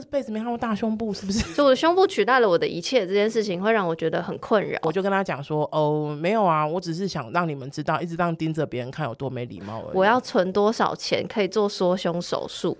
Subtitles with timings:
[0.00, 1.40] 这辈子没看过大胸部，是不是？
[1.54, 4.78] 就我的胸部取代了我的一切，这件事情会让我觉得很困扰。
[4.82, 9.96] 我就跟他讲说，哦，没有啊，我只是想让你们知道，一直这样盯着别人看有多没礼貌而已。
[9.96, 12.76] 我要存多少钱可以做缩胸手术？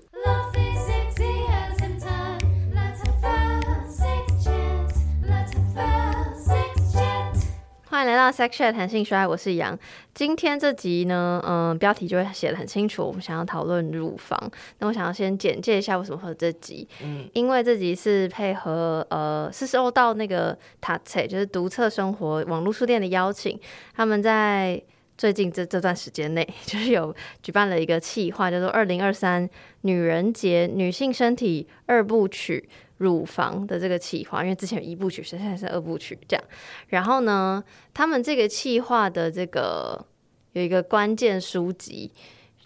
[8.05, 9.79] 迎来到 Section 弹性衰，我是杨。
[10.13, 14.39] 今天这集呢，嗯、呃，标题就会写的很清楚，我们想要讨论乳房。
[14.79, 23.59] 那我想要先简介一下为什么会有这集，嗯，因为这集是配合呃，是受到那个 Tatse，就是独册生活网络书店的邀请，
[23.95, 24.83] 他们在
[25.17, 29.49] 最近这这段时间内， 就是有举办了一个企划，叫做“二零二三
[29.83, 32.69] 女人节女性身体二部曲”。
[33.05, 36.45] 乳房的这个企划，因为之前有一部曲，现在是二部曲这样。
[36.89, 40.05] 然后呢，他们这个企划的这个
[40.53, 42.11] 有一个关键书籍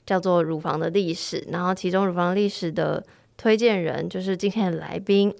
[0.07, 3.05] 叫做《乳房的历史》，然后其中乳房历史的
[3.37, 5.35] 推荐人就是今天的来宾。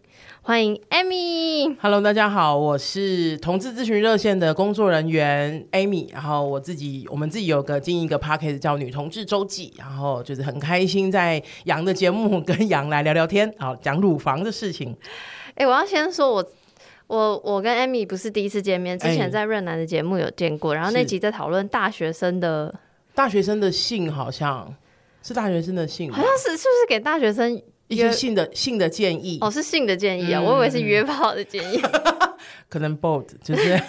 [0.49, 1.77] 欢迎 Amy。
[1.79, 6.11] Hello，大家好，我是同志咨询热线的工作人员 Amy。
[6.11, 14.97] 然后我自己，我们自己有个经营一个 podcast 叫女同志周记，然后就是很开心在杨的节目跟杨来聊聊天，好讲乳房的事情。
[15.57, 16.51] 哎，我要先说我，
[17.09, 22.75] 我我我跟 Amy 不是第一次见面，之前在润男的节目有见过，然后那集在讨论大学生的
[23.15, 24.75] 大学生的性，好像
[25.23, 27.61] 是大学生的性，好像是是不是给大学生？
[27.89, 31.81] 一些性的性的建议哦，是性的建议啊，嗯、我以为是约炮的建议，
[32.69, 33.81] 可能 both 就是。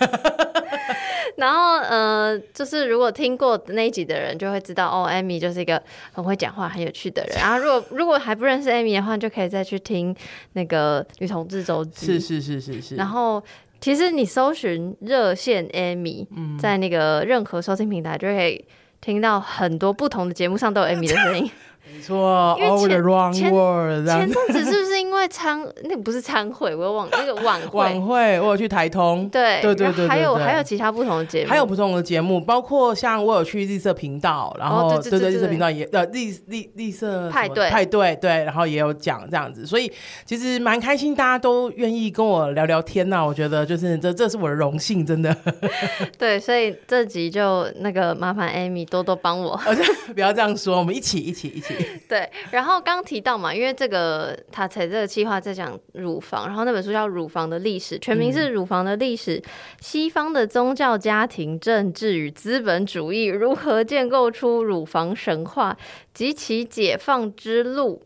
[1.37, 7.37] 然后呃，就是如果听过那一集的人就会知道，哦，Amy 就是一个很会讲话、很有趣的人。
[7.37, 10.13] 然后如果如果还不认识 Amy 的话，就可以再去听
[10.53, 12.07] 那个女同志周记。
[12.07, 12.95] 是是是是是。
[12.97, 13.41] 然后
[13.79, 18.65] 其实你搜寻热线 Amy，、嗯、在那个任何收听平台就可以
[18.99, 21.49] 听到很多不同的节目上都有 Amy 的声音。
[21.93, 22.77] 没错，因为
[23.33, 23.51] 前
[24.11, 27.79] 前阵子是不是因为参那个不是参会，我又忘那个晚会。
[27.79, 37.69] 晚会，我有去台通，对对对对，还有还有其他不同的节目，还有不同的节目，包括像我有去绿色频道，然后对对绿色频道也呃绿绿绿色派对。
[37.69, 39.91] 派对对，然后也有讲这样子，所以
[40.25, 45.35] 其实蛮开心，大家都愿意跟我聊聊天呐，我觉得就是这这是我的荣幸，真的。
[46.17, 49.59] 对，所以这集就那个麻烦 Amy 多多帮我，
[50.13, 51.73] 不要这样说，我们一起一起一起。
[52.07, 59.41] 对，然后刚提到嘛，因为这个他才这个计划在讲乳房，然后那本书叫《乳房的历史》，全名是《乳房的历史：
[59.79, 65.77] 西方的宗教、家庭、政治与资本主义如何建构出乳房神话
[66.13, 68.01] 及其解放之路》。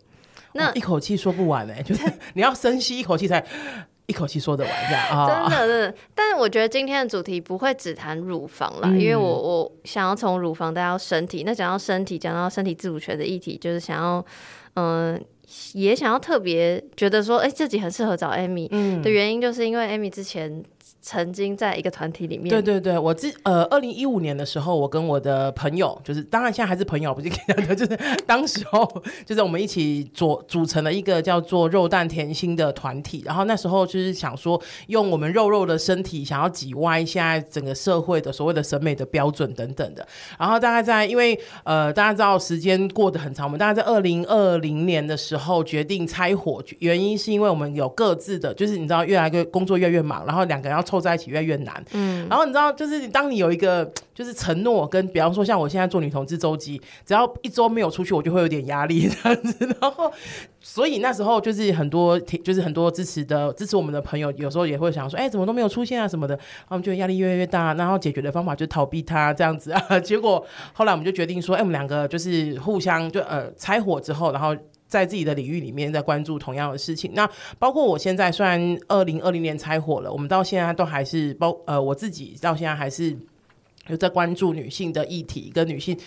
[0.53, 2.03] 那一口气说不完哎，就是
[2.35, 3.43] 你要深吸一口气才。
[4.07, 5.49] 一口气说得完这样啊！
[5.49, 5.95] 真的，真的。
[6.13, 11.43] 但是我觉得今天的主题不会只谈乳房啦，嗯、因为我我想要从乳房带到身体。
[11.45, 14.25] 那讲到身体，讲到身体自主权的议题，就是想要，
[14.73, 15.19] 嗯、呃，
[15.73, 18.67] 也想要特别觉得说，哎、欸，自己很适合找 Amy
[19.01, 20.63] 的原因，就是因为 Amy 之前。
[21.05, 27.29] 曾经在一个团体里面，对对对，我自呃，二零一五年的时候，我跟我的朋友，就是当然现在还是朋友，不是
[27.75, 28.89] 就是当时候
[29.25, 40.07] 就是我们一起组组成了一个叫做肉蛋甜心的团体，然后那时候就是想说，用我们肉肉的身体，想要挤歪现在整个社会的所谓的审美的标准等等的，
[40.39, 50.92] 然后大概在因为呃大家知道时间过得很长，我们大概在二零二零年的时候决定拆伙，原因是因为我们有各自的，就是你知道越来越工作越来越忙，然后两个人要。
[50.93, 59.75] 凑在一起越来越难，嗯，然后你知道，就是当你有一个就是承诺，跟比方说像我现在做女同志周记，只要一周没有出去，我就会有点压力 这样子。
[59.81, 60.11] 然后，
[60.61, 69.99] 所以那时候就是很多就是很多支持的支持我们的朋友，有时候也会想说，哎，怎么都没有出现啊什么的，然后我们就压力越来越大，然后解决的方法就逃避他这样子啊。
[69.99, 74.55] 结果后来我们就决定说，哎，我们两个就是互相就呃拆伙之后，然后。
[74.93, 77.11] 在自己的领域里面，在关注同样的事情。
[77.15, 77.27] 那
[77.57, 83.17] 包括我现在，虽然二零二零年拆火了，我们到现在都还是包呃，我自己到现在还是
[83.87, 85.97] 有在关注女性的议题，跟女性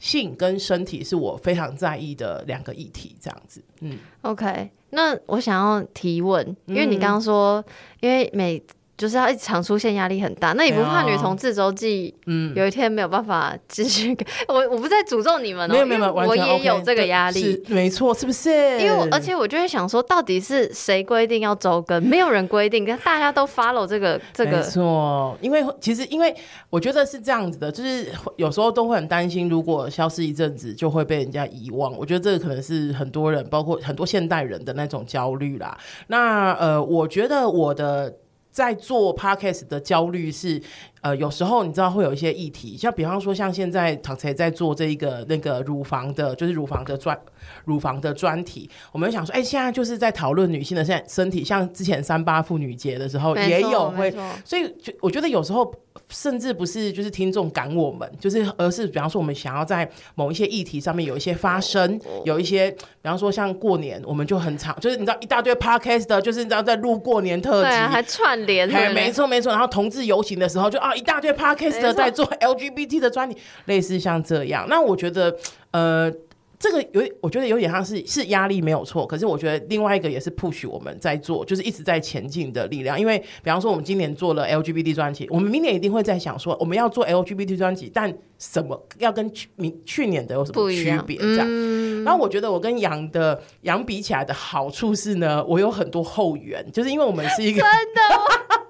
[0.00, 3.14] 性跟身体是我非常在意的两个议题。
[3.20, 4.70] 这样子，嗯，OK。
[4.90, 7.64] 那我想要提问，因为你刚刚说，嗯、
[8.00, 8.60] 因为每
[8.96, 10.52] 就是要一直常出现，压力很大。
[10.52, 14.16] 那你不怕女同志周记，嗯，有一天没有办法继续？
[14.46, 18.50] 我我不在诅咒你们哦，没有没有，我也有这个压力，是没错，是不是？
[18.80, 22.00] 因为我而且我就会想说，到底是谁规定要周更？
[22.06, 24.58] 没有人规定，跟大家都 follow 这个这个。
[24.58, 26.34] 没错，因为其实因为
[26.70, 28.06] 我觉得是这样子的，就是
[28.36, 31.96] 有时候都会很担心，如果消失一阵子，就会被人家遗忘。
[31.98, 35.76] 我觉得这个可能是很多人，包括很多现代人的那种焦虑啦。
[36.06, 38.14] 那呃，我觉得我的。
[38.54, 40.62] 在做 podcast 的焦虑是，
[41.04, 47.18] 呃，有时候你知道会有一些议题，像比方说像现在唐才在做这一个那个乳房的，就是乳房的专
[47.66, 54.10] 乳房的专题，我们想说，哎、欸，现在就是在讨论女性的现身体，像之前三八妇女节的时候也有会，
[54.46, 55.70] 所以就我觉得有时候。
[56.08, 69.52] 甚至不是就是听众赶我们，就是而是比方说我们想要在某一些议题上面有一些发声，有一些比方说像过年，我们就很常就是你知道一大堆 podcast 的，就是你知道在录过年特辑，对啊，还串联，哎，没错没错。
[69.52, 73.36] 然后同志游行的时候，就啊一大堆 podcast 的在做 LGBT 的专题，
[73.66, 74.66] 类似像这样。
[74.68, 75.36] 那我觉得
[75.72, 76.12] 呃。
[76.56, 82.98] 这个有，我觉得有点像是是压力没有错，可是我觉得另外一个也是 push 我们在做，就是一直在前进的力量。
[82.98, 91.18] 因为比方说我们今年做了 LGBT 专辑，我们明年一定会在想说我们要做 LGBT 专辑，但什么要跟去明去年的有什么区别？
[91.18, 91.46] 这样。
[91.46, 98.00] 嗯、然后我觉得我跟杨的杨比起来的好处是呢，我有很多后援，就是因为我们是一个真的。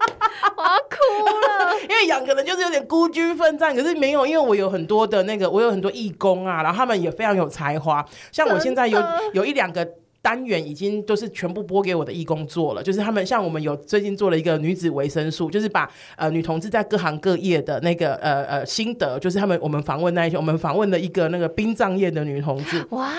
[0.56, 0.96] 我要哭
[1.40, 8.04] 了， 因为养可能就是有点孤军奋战，可是没有，因为我有很多的那个，我有很多义工啊，然后他们也非常有才华。
[8.32, 9.02] 像我现在有
[9.32, 9.86] 有一两个
[10.20, 23.12] 单元已经都是全部拨给我的义工做了，就是他们像我们有最近做了一个女子维生素，就是把呃女同志在各行各业的那个呃呃心得，就是他们我们访问那一些，我们访问了一个那个殡葬业的女同志，哇。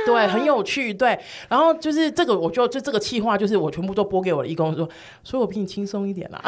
[0.06, 0.92] 对，很有趣。
[0.92, 1.18] 对，
[1.48, 4.88] 然后就是这个，我就就这个企划，就是我全部都拨给我的义工说，
[5.22, 6.42] 所以我比你轻松一点啦。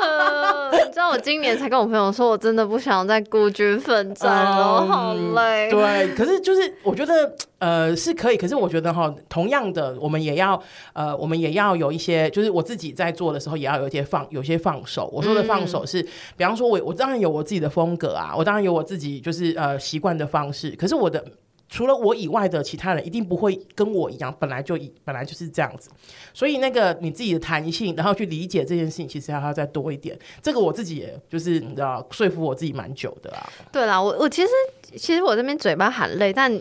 [0.00, 5.68] 呃、你知道我今年才跟我朋友说，我真的不想再孤军奋战了，嗯、好累。
[5.70, 10.60] 对，可是就是我觉得呃是可以，可是我觉得哈，同样的，我们也要
[10.92, 15.10] 呃，我们也要有一些，就是我自己在做的时候，也要有一些放，有些放手。
[15.12, 16.06] 我说的放手是，嗯、
[16.36, 21.24] 比方说我我当然有我自己的风格啊，我当然有我自己就是呃习惯的方式，可是我的。
[21.68, 25.90] 除了我以外的其他人，一定不会跟我一样，本来就以本来就是这样子，
[26.32, 30.18] 所以那个你自己的弹性，然后去理解这件事情，其实还要再多一点。
[30.42, 33.48] 这个我自己也就是你知道，说服我自己蛮久的啊。
[33.70, 34.48] 对啦，我我其实
[34.96, 36.60] 其实我这边嘴巴喊累，但。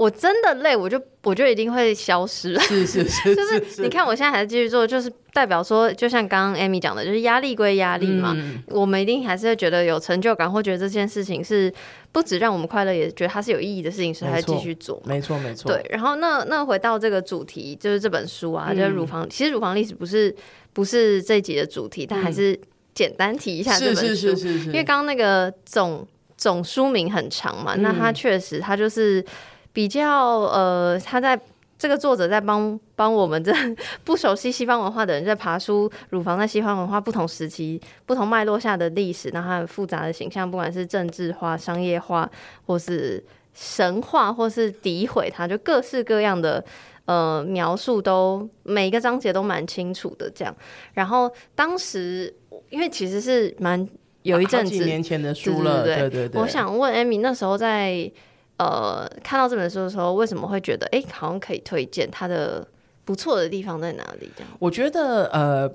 [0.00, 2.60] 我真的累，我就我就一定会消失了。
[2.62, 8.32] 是 是是，就是你看我现在还是继续做，就是代表说，就像刚刚 Amy 讲的，就是压力归压力嘛。
[8.34, 11.70] 嗯、我们一定还是会觉得有成就感，或觉得这件事情是
[12.12, 15.02] 不止让我们快乐，也觉得它是有意义的事情，所以还继续做。
[15.04, 15.70] 没错没错。
[15.70, 19.26] 对，然后那那回到这个主题，就是这本书啊，就是乳房。
[19.26, 20.34] 嗯、其实乳房历史不是
[20.72, 22.58] 不是这一集的主题，但还是
[22.94, 26.08] 简单提一下这本书，是是是是是，因为刚刚那个总
[26.38, 29.22] 总书名很长嘛，嗯、那它确实它就是。
[29.72, 31.40] 比较呃，他在
[31.78, 33.52] 这个作者在帮帮我们这
[34.04, 42.30] 不熟悉西方文化的人在爬梳乳房在西方文化不同时期、不同脉络下的历史，那它很复杂的形象，不管是政治化、商业化，
[42.66, 43.24] 或是
[43.54, 46.62] 神话，或是诋毁，它就各式各样的
[47.06, 50.54] 呃描述都每一个章节都蛮清楚的这样。
[50.92, 52.34] 然后当时
[52.68, 53.88] 因为其实是蛮
[54.22, 56.42] 有一阵子几年前的书了，对对对，对对对。
[56.42, 58.12] 我想问艾米那时候在。
[58.60, 62.06] 呃，看到这本书的时候，为什么会觉得哎，好像可以推荐？
[62.10, 62.68] 它的
[63.06, 64.30] 不错的地方在哪里？
[64.36, 65.66] 这样，我觉得呃，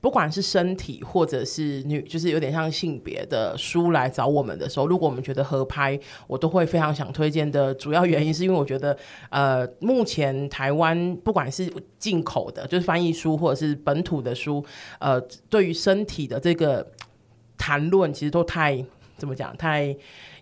[0.00, 7.74] 不管是身体或者是女，就是有点像性别的书来找我们的时候，如果我们觉得合拍，我都会非常想推荐的。
[7.74, 8.96] 主要原因是因为我觉得，
[9.28, 14.64] 呃，目前台湾不管是进口的，就是翻译书或者是本土的书，
[15.00, 15.20] 呃，
[15.50, 16.86] 对于身体的这个
[17.58, 18.82] 谈论，其实都太
[19.18, 19.54] 怎么讲？
[19.58, 19.94] 太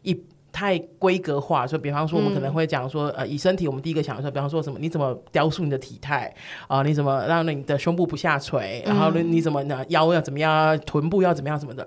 [0.03, 0.25] 一。
[0.55, 6.33] 太规格化，所以比方说，我们可能会讲说，嗯、呃，以身体，我们第一个想说，比方说什么，你怎么雕塑你的体态
[6.69, 6.85] 啊、呃？
[6.85, 8.83] 你怎么让你的胸部不下垂？
[8.87, 9.85] 然后你怎么呢？
[9.89, 10.79] 腰要怎么样？
[10.87, 11.59] 臀部要怎么样？
[11.59, 11.83] 什么的？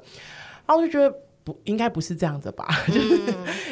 [0.68, 1.16] 然后我就觉得。
[1.48, 2.68] 不应该不是这样子吧？
[2.88, 3.18] 就是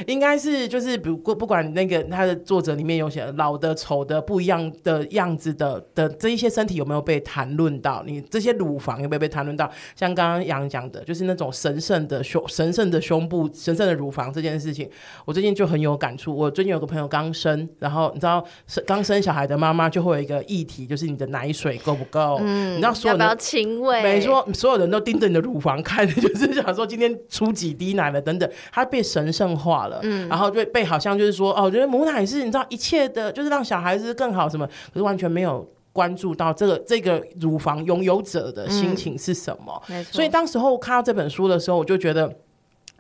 [0.08, 8.02] 应该是就是，不过不管那个他的作者里面有写老的、丑的、不一样的样子的的这一些身体有没有被谈论到？
[8.08, 9.70] 你这些乳房有没有被谈论到？
[9.94, 14.90] 像刚刚杨讲的，就是那种神圣的胸、神圣的胸部、神圣的乳房这件事情，
[15.26, 16.34] 我最近就很有感触。
[16.34, 22.38] 我最近有个朋友刚生，然后你知道生刚生小孩的妈妈就会有一个议题，就是你的奶水够不够？
[22.42, 24.02] 嗯，你知道所有人要不要亲喂？
[24.02, 27.65] 没错，所有人都盯着你的乳房看， 就是想说今天初几。
[27.66, 39.82] 挤滴奶了等等，它被神圣化了，嗯，然后就被好像就是说，哦，我觉得母奶是你知道一切的，就是让小孩子更好什么，可是完全没有关注到这个这个乳房拥有者的心情是什么。
[39.90, 42.32] 嗯，所以当时候看到这本书的时候，我就觉得。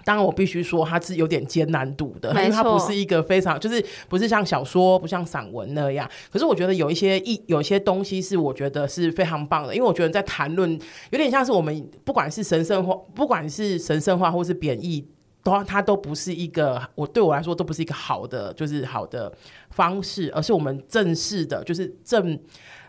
[0.05, 6.09] 当然，我必须说它是有点艰难度的，因为它不是一个非常，就是不是像小说、不像散文那样。
[6.31, 10.71] 可是我觉得有一些一有一些东西是我觉得是非常棒的，因为我觉得在谈论
[11.09, 15.03] 有点像是我们不管是神圣化，不管是神圣化或是贬义
[15.43, 19.33] 都它都不是一个我对我来说都不是一个好的，就是好的
[19.71, 22.39] 方式，而是我们正式的，就是正。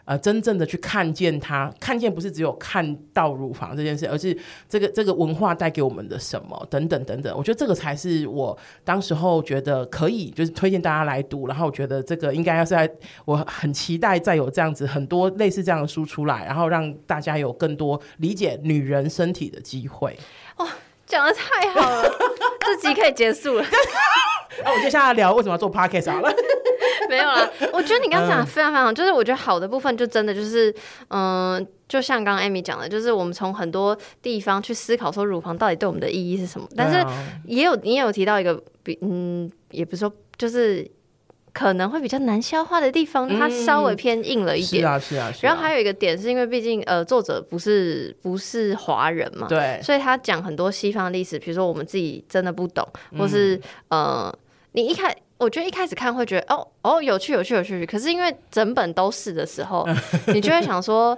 [0.06, 4.34] 呃，真正的去看见它，看见不是只有看到乳房这件事，而是
[4.68, 7.36] 这个这个文化带给我们的什么等等等等。
[7.36, 11.48] 我觉得这个才是我当时候觉得可以，就是推荐大家来读。
[11.48, 12.88] 然后我觉得这个应该要是在，
[13.24, 20.16] 我很期待再有这样子很多类似这样的书出来，然后让大家有更多理解女人身体的机会。
[20.56, 20.68] 哦，
[21.04, 22.08] 讲的太好了，
[22.60, 23.66] 这集可以结束了。
[24.62, 26.32] 那 我接下来聊为什么要做 podcast 好了。
[27.10, 30.70] 没有啦，我觉得你刚刚讲的非常非常好，就是我觉得好的部分就真的就是，
[31.08, 37.04] 嗯、呃，就像刚刚 Amy 讲的，就是我们从很多地方去思考说乳房到底对我们的意义是什么，但是
[37.46, 40.88] 也有你也有提到一个比嗯，也不是说就是
[41.52, 52.86] 可能会比较难消化的地方，它稍微偏硬了一点，是啊是啊，然后还有一个点是因为毕竟呃作者不是不是华人嘛，对，所以他讲很多西方的历史，比如说我们自己真的不懂，
[53.18, 54.36] 或是呃
[54.72, 55.14] 你一开。
[55.38, 59.86] 我觉得一开始看会觉得哦哦有趣有趣有趣，可是因为整本都是的时候，
[60.32, 61.16] 你就会想说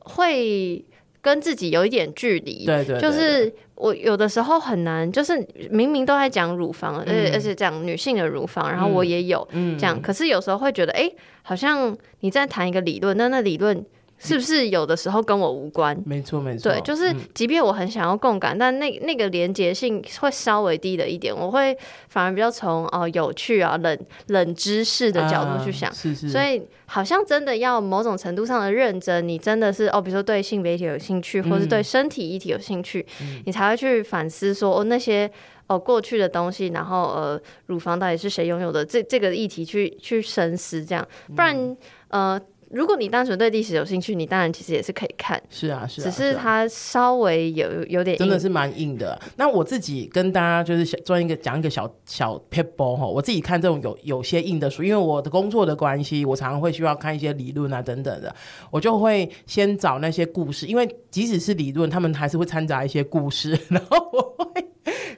[0.00, 0.84] 会
[1.20, 2.66] 跟自己有一点距离。
[2.66, 5.38] 对，对对，就是我有的时候很难，就是
[5.70, 9.46] 明明都在讲乳房，而且、嗯、而且讲女性的乳房，然后我也有
[9.78, 11.10] 这样，嗯、可是有时候会觉得哎，
[11.42, 13.84] 好像你在谈一个理论，那那理论。
[14.22, 15.98] 是不是有的时候跟我无关？
[16.04, 16.70] 没错，没错。
[16.70, 21.34] 对，就是即便我很想要共感，嗯、但那那个连结性会稍微低了一点。
[21.34, 21.76] 我会
[22.10, 25.88] 反而比较从哦有趣啊冷冷知识的角度去想。
[25.88, 26.28] 啊、是是。
[26.28, 35.30] 所以好像真的要某种程度上的认真，你真的是哦，比如说对性别议题有兴趣，或是对身体议题有兴趣，嗯、你才会去反思说哦那些
[35.66, 38.84] 哦过去的东西，然后呃乳房到底是谁拥有的？
[38.84, 42.40] 这这个议题去去深思，这样不然、嗯、呃。
[42.70, 45.40] 如果你单纯对历史有兴趣，你当然其实也是可以看。
[45.50, 49.20] 是啊，是啊，只是它稍微有有点，真的是蛮硬的。
[49.36, 58.34] 那我自己跟大家就是做一个讲一个小小撇步哈，我自己看这种有有些硬的书，因为我的工作的关系，我常常会需要看一些理论啊等等的，
[58.70, 64.66] 我就会先找那些故事，因为即使是理论，他们还是会掺杂一些故事， 然后我会。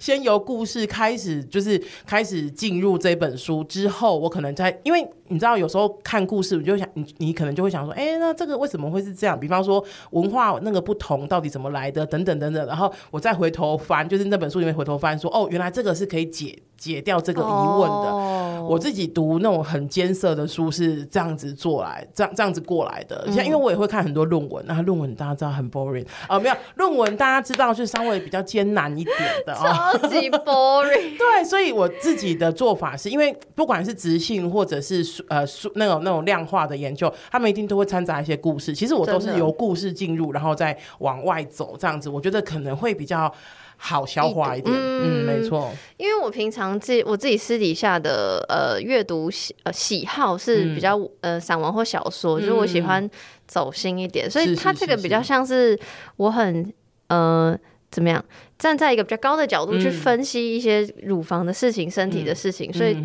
[0.00, 9.38] 先由故事开始，就是开始进入这本书之后，我可能在，因为你知道，有时候看故事，我就想，你你可能就会想说，哎、那这个为什么会是这样？
[9.38, 12.66] 比方说文化那个不同到底怎么来的，等等等等。
[12.66, 18.10] 然后我再回头翻，就是那本书里面回头翻说，哦，原来这个是可以解解掉这个疑问的。
[18.10, 18.70] Oh.
[18.72, 23.30] 我自己读那种很艰涩的书是这样子做来，这样这样子过来的。
[23.30, 29.92] 像因为我也会看很多论文，那论文大家知道很 boring 啊、呃，没有论文大家知道是稍微比较艰难一点的啊。
[29.98, 38.74] 超级 boring， 对，所以我自己的做法是因为不管是直性或者是呃那种那种量化的研究，他们一定都会掺杂一些故事。
[38.74, 43.32] 其实我都是由故事进入，然后再往外走这样子，我觉得可能会比较
[43.76, 44.74] 好消化一点。
[44.74, 45.70] 嗯，嗯，没错。
[45.96, 53.08] 因为我平常自我自己私底下的呃阅读喜呃喜好是比较、嗯、呃散文或小说，就是我喜欢
[53.46, 55.78] 走心一点，嗯、所以它这个比较像是
[56.16, 56.72] 我很
[57.08, 57.58] 呃。
[57.92, 58.24] 怎么样？
[58.58, 62.96] 站在一个比较高的角度去分析一些乳房的事情、嗯、身体的事情，嗯、所以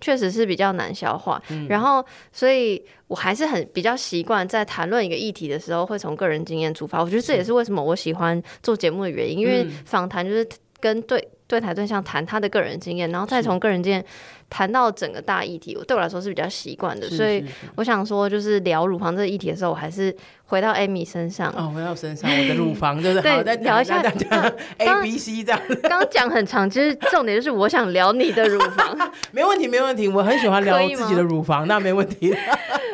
[0.00, 1.42] 确实是比较难消化。
[1.48, 7.02] 嗯、然后，所以我还是很比较习惯在谈论一个议题的时候，会从个人经验出发。
[7.02, 10.48] 我觉得这也是为什么我喜欢做节目的原因，嗯、因为访谈就是
[10.78, 14.04] 跟对对台对象谈他的个人经验，然后再从个人经验。
[14.50, 20.10] 谈到整个大议题，对我来说是比较习惯的，所以我想说，就是聊乳房这个议题的时候，我还是
[20.46, 21.52] 回到 Amy 身上。
[21.54, 24.00] 哦，回到身上，我的乳房 就是对再聊一下
[24.78, 25.60] A B C 这样。
[25.82, 28.96] 刚刚讲很长，其实重点就是我想聊你的乳房。
[29.32, 32.34] 没问题，没问题，我很喜欢聊自己的乳房，那没问题。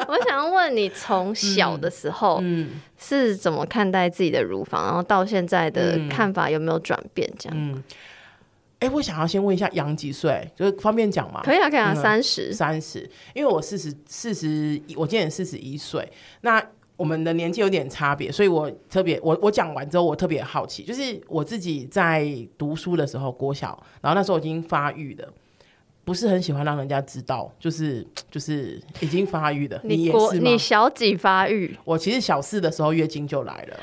[0.09, 7.33] 我想要问你，从小的时候，嗯，是怎么看待自己的乳房，然后到现在的看法有没有转变？
[7.39, 7.83] 这样。
[8.85, 11.41] 哎、欸，我想要先问一下杨几岁，就是方便讲吗？
[11.43, 13.09] 可以啊，可以啊，三十，三十。
[13.33, 16.07] 因为我四十四十，我今年四十一岁。
[16.43, 16.63] 那
[16.97, 25.33] 我们的年纪有点差别，所以我特别，我我讲完之后，我特别好奇，就是我自己在读书的时候，国小，然后那时候已经发育的，
[26.05, 29.81] 不是很喜欢让人家知道，就是就是已经发育的。
[29.83, 30.39] 你也是？
[30.39, 31.75] 你小几发育？
[31.85, 33.81] 我其实小四的时候月经就来了，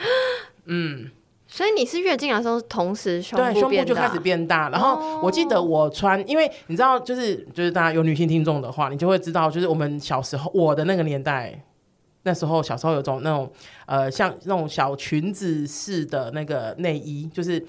[0.65, 1.09] 嗯。
[1.53, 11.61] 所以你是月经来的时候，同时胸部对胸部就开始变大，然后我记得我穿，因为你知道，就是就是大家有女性听众的话，你就会知道，就是我们小时候我的那个年代，
[12.23, 13.51] 那时候小时候有种那种
[13.85, 17.61] 呃像那种小裙子式的那个内衣，就是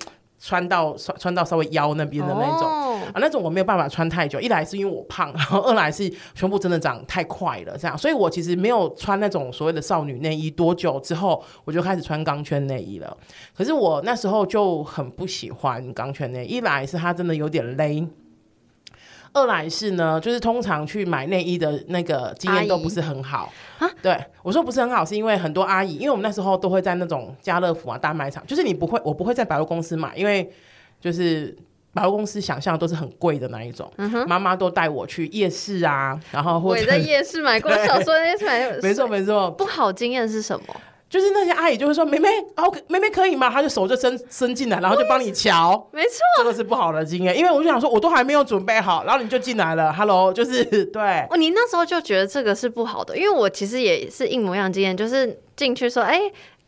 [0.45, 4.41] 穿到穿穿到稍微腰那边的那种，啊，那种我没有办法穿太久。
[4.41, 13.17] 一来是因为我胖，然后二来是胸部真的长太快了，这样，所以我其实没有穿那种所谓的少女内衣多久之后，我就开始穿钢圈内衣了。
[13.57, 18.09] 可是我那时候就很不喜欢钢圈内衣，一来是它真的有点勒。
[19.35, 23.91] 二来是呢，就是通常去买内衣的那个经验都不是很好啊。
[24.03, 30.51] 对，我说不是很好，是因为很多阿姨，因为我们那时候都会在那种家乐福啊、大卖场，就是你不会，我不会在百货公司买，因为
[31.01, 31.57] 就是
[31.95, 33.91] 百货公司想象都是很贵的那一种。
[34.27, 39.51] 妈、嗯、妈都带我去夜市啊，然后或者我在夜市买过， 小时候在夜市买过，没错没错。
[39.53, 40.67] 不好经验是什么？
[41.13, 42.27] 就是那些阿姨就会说：“妹妹
[42.89, 45.87] 妹妹可以吗？”她就手就伸伸进来，然后就帮你瞧。
[45.93, 49.93] 没错，这个是不好的经验，因为我就想说，我都还没有准备好，然后你就进来了。
[49.93, 51.03] Hello，就是对。
[51.29, 56.19] 哦，你那时候就觉得这个是不好的，因为我其实也是一模一样经验，就是进去说：“哎、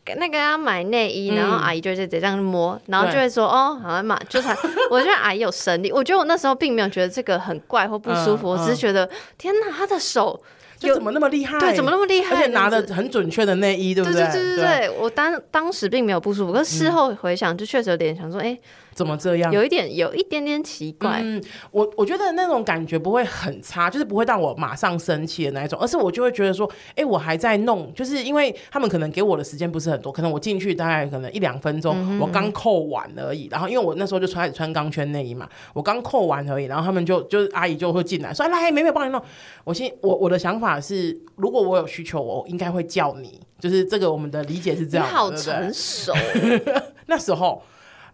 [0.05, 4.47] 欸，那个要买内衣。”然后阿姨就直接这样摸，然后就会说：“哦，好嘛，就是
[4.91, 9.09] 我觉得阿姨有神力。”我觉得我那时候并没有觉得这个很怪或不舒服，我只是觉得
[9.39, 10.39] 天哪，她的手。
[10.77, 11.59] 就怎么那么厉害？
[11.59, 12.35] 对，怎么那么厉害？
[12.35, 14.21] 而且拿的很准确的内衣，对不对？
[14.23, 18.57] 对对对对对，我当当时并没有不舒服，可是事后回想，就确实有点想说，哎、
[18.95, 19.51] 怎么这样？
[19.51, 21.19] 有一点，有一点点奇怪。
[21.21, 33.49] 嗯，我我觉得那种感觉不会很差，就是不会让我马上生气的那一种，而是我就会觉得说，哎、欸，我还在弄，就是因为他们可能给我的时间不是很多，可能我进去大概可能一两分钟，嗯嗯我刚扣完而已。
[33.51, 39.21] 然后因为我那时候就穿穿钢圈内衣嘛，我刚扣完而已，然后他们就就是阿姨就会进来说，来，美美帮你弄。
[39.65, 45.05] 我先我我的想法是，如果我有需求，我应该会叫你，就是这个我们的理解是这样。
[45.05, 46.13] 你好成熟，
[47.07, 47.61] 那时候。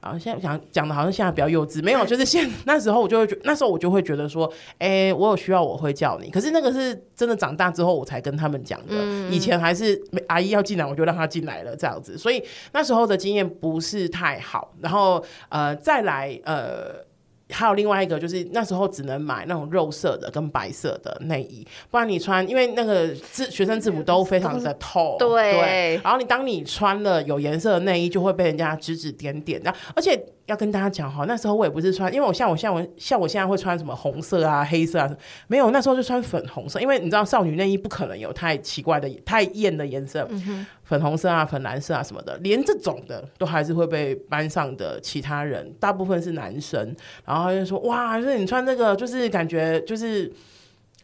[0.01, 12.43] 啊，现在讲讲的好像现在比较幼稚，没有，就是现那时候我就会觉，那时候我就会觉得说，哎、欸，我有需要我会叫你，可是那个是真的长大之后我才跟他们讲的，嗯、以前还是阿姨要进来我就让她进来了这样子，所以
[12.73, 17.10] 那时候的经验不是太好，然后呃再来呃。
[17.51, 26.01] 还有另外一个，就是那时候只能买那种肉色的跟白色的内衣，不然你穿，因为那个制学生制服都非常的透，对，对。
[26.03, 30.19] 然后你当你穿了有颜色的内衣，就会被人家指指点点，然后而且。
[30.51, 35.09] 要跟大家讲哈，那时候我也不是穿，因为我像我像我像我现在会穿什么红色啊、黑色啊，
[35.47, 50.31] 没有，那时候就穿粉红色，因为你知道少女内衣不可能有太奇怪的、太艳的颜色，嗯，粉红色啊、粉蓝色啊什么的，连这种的都还是会被班上的其他人，大部分是男生，然后他就说哇，就是你穿这个，就是感觉就是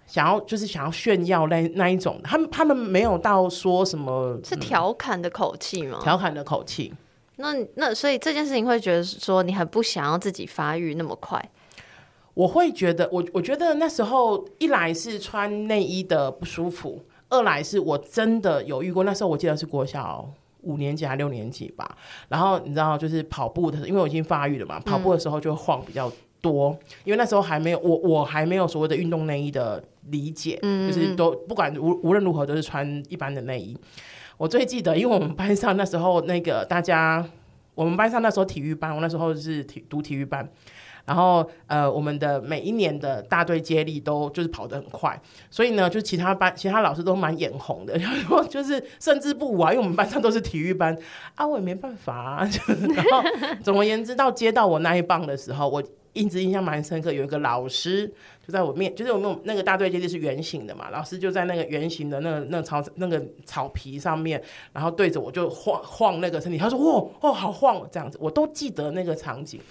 [0.05, 5.99] 想要就是想要炫耀那那一种，他们他们没有到说什么是调侃的口气吗？
[6.03, 6.93] 调侃的口气。
[7.37, 11.43] 那那所以这件事情会觉得说你很不想要自己发育那么快，
[12.33, 20.27] 我会觉得我我觉得那时候一来是穿内衣的不舒服，二来是我真的有遇过，那时候我记得是国小
[20.61, 33.77] 五年级还六年级吧，然后你知道就是跑步的，因为我已经发育了嘛，跑步的时候就晃比较多，嗯、因为那时候还没有我我还没有所谓的运动内衣的理解，嗯、就是都不管无无论如何都是穿一般的内衣。
[34.37, 37.25] 我最记得，因为我们班上那时候那个大家，
[37.73, 40.47] 我们班上那时候体育班，我那时候是体读体育班，
[41.05, 45.19] 然后呃，我们的每一年的大队接力都就是跑得很快，
[45.49, 50.95] 所以呢，就其他班其他老师都蛮眼红的， 然后就是甚至不啊，因为我们班上都是体育班
[51.35, 53.23] 啊，我也没办法啊，就是、然后
[53.63, 55.83] 总而言之，到接到我那一棒的时候，我。
[56.17, 58.11] 一直印象蛮深刻，有一个老师
[58.45, 64.41] 就在我面，就是我们那个大队接力是圆形的嘛，老师就在那个圆形的那个那个草那个草皮上面，
[64.73, 69.61] 然后对着我就晃晃那个身体，他说：“哇哦，好晃！”这样子，我都记得那个场景。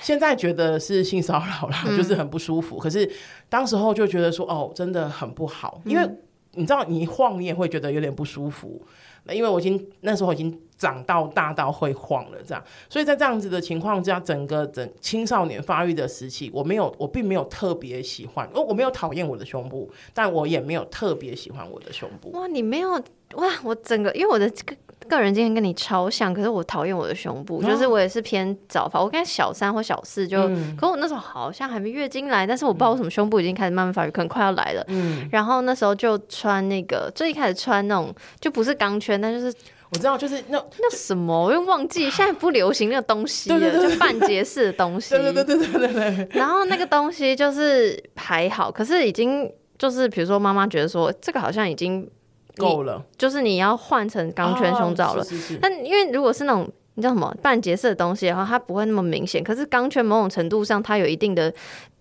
[0.00, 2.76] 现在觉得是性骚扰了，就是很不舒服。
[2.76, 3.10] 嗯、可是
[3.48, 6.08] 当时候就觉得说：“哦，真的很不好。”因为
[6.52, 8.80] 你知道，你一晃你也会觉得有点不舒服。
[9.24, 22.30] 那因为我已经那时候已经长到大到会晃了，这样，所以在这样子的情况之下，整个整青少年发育的时期，我没有，我并没有特别喜欢，哦我没有讨厌我的胸部，但我也没有特别喜欢我的胸部。
[22.32, 22.92] 哇，你没有
[23.34, 24.76] 哇，我整个因为我的这个。
[25.06, 28.98] 个人经验跟你超像，可是我讨厌我的胸部，就是我也是偏早发。
[28.98, 34.82] 我跟小三或小四就，嗯、可我那时候好像还没月经来，但是我不知道为什么胸部已经开始慢慢发育，可能快要来了。
[34.88, 39.54] 嗯，然后那时候就穿那个，最一开始穿那种就不是钢圈，但就是
[39.94, 45.10] 我知道，就是那那什么，我又忘记，现在不流行那个东西了，就半截式的东西。
[45.10, 46.28] 对对对对对对对。
[46.32, 52.10] 然后那个东西就是还好，可是已经就是比如说妈妈觉得说这个好像已经。
[52.56, 55.22] 够了，就是你要换成钢圈胸罩了。
[55.22, 59.42] 哦、是是是，但因为如果是那种你知道什么半截色的东西的话，它不会那么明显。
[59.42, 61.52] 可是钢圈某种程度上，它有一定的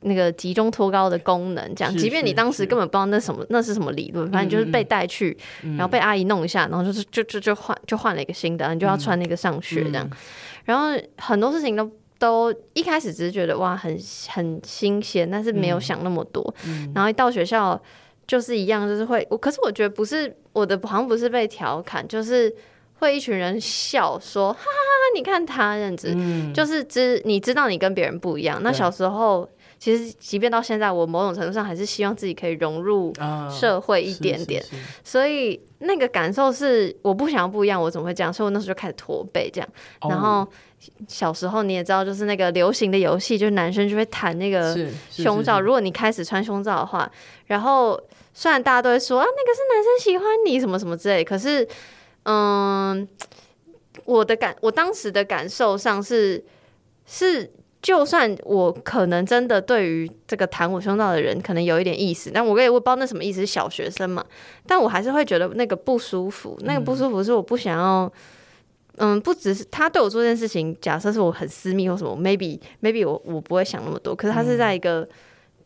[0.02, 1.76] 那个集中托高的功能。
[1.76, 10.06] 这样，即便你当时根本不知道那什么那是什么理论，反正就是被带去，然后被阿姨弄一下，然后就是就就就换就换了一个新的，你就要穿那个上学这样。
[10.06, 10.18] 嗯嗯，
[10.66, 11.92] 然后很多事情都。
[12.20, 16.56] 都一开始只是觉得哇很很新鲜，但是没有想那么多。
[16.66, 17.78] 嗯、然后一到学校
[18.26, 22.54] 就是一样，就是会我，可是我觉得不是我的，好像不是被调侃，就是
[23.04, 28.60] 会一群人笑说哈哈哈哈，你看他这样子，嗯、就是知你知道你跟别人不一样。
[28.64, 29.48] 那小时候。
[29.80, 33.14] 其实，即便到现在，我某种程度上还是希望自己可以融入
[33.52, 34.62] 社会一点点。
[34.62, 38.32] 啊、是是是，所以那个感受是，我不想要不一样，我怎么会这样？
[38.32, 39.70] 所以我那时候就开始驼背这样。
[40.00, 40.48] 哦、然后
[41.10, 44.74] 小时候你也知道，就是那个流行的游戏，就是男生就会弹那个
[45.10, 45.60] 胸罩。
[45.60, 47.12] 如果你开始穿胸罩的话，
[47.48, 48.02] 然后
[48.34, 51.68] 虽然大家都会说啊，那个是男生喜欢你什么什么之类，可是，
[52.24, 53.08] 嗯，
[54.06, 56.44] 我的感，我当时的感受上是
[57.06, 57.52] 是。
[57.84, 64.24] 就算我可能真的对于这个弹我胸罩的人可能有一点意思，但我也我不知道那什么意思，是小学生嘛，
[64.66, 68.10] 但我还是会觉得那个不舒服，那个不舒服是我不想要，
[69.00, 75.06] 嗯，不只是他对我做这件事情，假设是我很私密或什么，maybe maybe 我我不会想那么多，可是他是在一个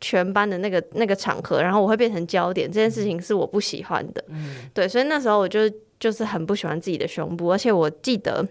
[0.02, 4.26] 全班的那个那个场合，然后我会变成焦点，这件事情是我不喜欢的，
[4.74, 8.48] 对，所以那时候我就就是很不喜欢自己的胸部，而且我记得。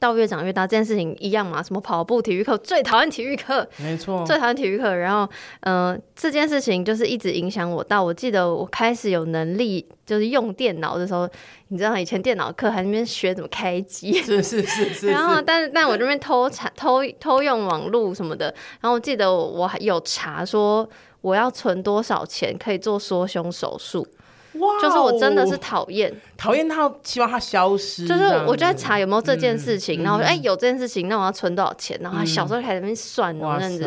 [0.00, 1.60] 到越长越大，这件事情一样嘛？
[1.60, 4.94] 什么跑步、体育课，最讨厌体育课，没错，最讨厌体育课。
[4.94, 5.28] 然后，
[5.62, 7.82] 嗯、呃，这件事情就是一直影响我。
[7.82, 11.28] 到我记得我开始有能力，就是用电脑的时候，
[11.66, 15.06] 你知道，以前电脑课还那边学怎么开机，是是是是，是。
[15.10, 18.54] 然后，但是但我这边偷查、偷偷用网络什么的。
[18.80, 20.88] 然后我记得我还有查说，
[21.22, 24.06] 我要存多少钱可以做缩胸手术。
[24.54, 28.06] Wow, 就是我真的是讨厌，讨厌他，希望他消失。
[28.06, 31.98] 就是我就在查有没有这件事情，嗯、然后哎、有这件事情，那我要存多少钱？
[32.00, 33.84] 然后小时候还在那边算，那样子。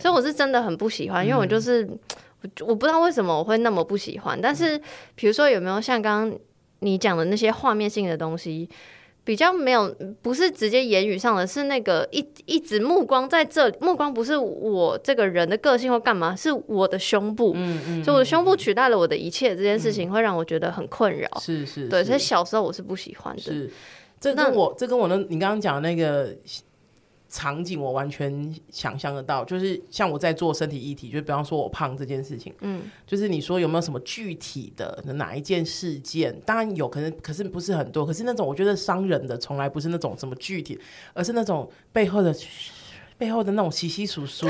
[0.00, 1.98] 所以我是真的很不喜欢，因为我就是、嗯、
[2.60, 4.38] 我我不知道为什么我会那么不喜欢。
[4.40, 4.80] 但是
[5.14, 6.38] 比如说有没有像刚刚
[6.78, 8.68] 你讲的那些画面性的东西？
[9.24, 23.70] 比较没有，不是直接言语上的，是那个一一直目光在这里，目光不是我这个人的个性或干嘛，是我的胸部，嗯嗯，所以我的胸部取代了我的一切，这件事情会让我觉得很困扰，是是，对，所以小时候我是不喜欢的，是，
[24.20, 26.32] 这跟我这跟我的你刚刚讲的那个。
[27.34, 36.32] 场景我完全想象得到，就是像我在做身体议题，就比方说我胖这件事情，嗯，就是你说有没有什么具体的哪一件事件？
[36.46, 38.06] 当然有可能，可是不是很多。
[38.06, 40.78] 可是那种我觉得伤人的，从来不是那种什么具体，
[41.12, 42.32] 而是那种背后的。
[43.16, 44.46] 背后的那种 稀稀疏疏，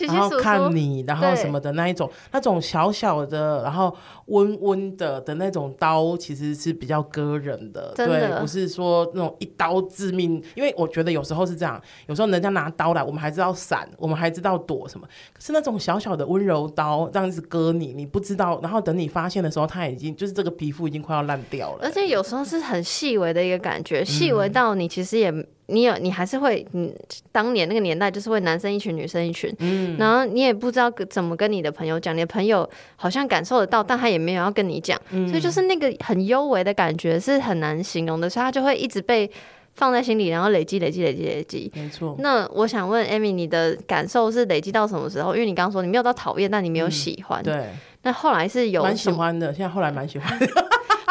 [0.00, 3.94] 然后看你，然后什么的那一种，那种小小的，然后
[4.26, 10.42] 温温的的那种刀，其实是比较割人的，的对，不是说那种一刀致命。
[10.54, 25.32] 因为我觉得有时候是这样，有时候人家拿刀来，我们还知道闪，我们还知道躲什么，可是那种小小的温柔刀这样子割你，你不知道，然后等你发现的时候，他已经就是这个皮肤已经快要烂掉了，而且有时候是很细微的一个感觉，细微到你其实也。
[25.70, 26.94] 你有，你还是会，你
[27.30, 39.30] 当年那个年代就是会男生一群，女生一群，嗯，然后你也不知道怎么跟你的朋友讲，你的朋友好像感受得到，但他也没有要跟你讲，嗯，所以就是那个很幽微的感觉是很难形容的，所以他就会一直被
[39.74, 41.70] 放在心里，然后累积、累积、累积、累积。
[41.74, 42.16] 没错。
[42.18, 45.34] 那我想问 Amy，你的感受是累积到什么时候？
[45.34, 47.66] 因为你刚刚说你没有到讨厌，但你没有喜欢，嗯，对。
[48.02, 50.46] 那后来是有蛮喜欢的，现在后来蛮喜欢的。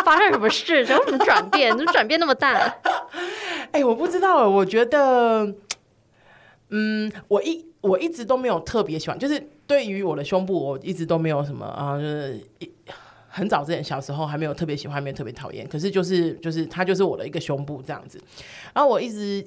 [0.08, 0.80] 发生什么事？
[0.80, 1.70] 有什么转变？
[1.78, 2.74] 怎么转变那么大？
[3.74, 4.48] 哎、我不知道。
[4.48, 5.54] 我觉得，
[6.70, 12.40] 嗯，我一我一直都没有特别喜欢，就是对于我的胸部，我一直都没有什么啊，就是
[13.28, 15.68] 很早之前小时候还没有特别喜欢，没有特别讨厌。
[15.68, 18.18] 可是就是就是它就是我的一个胸部这样子。
[18.74, 19.46] 然后我一直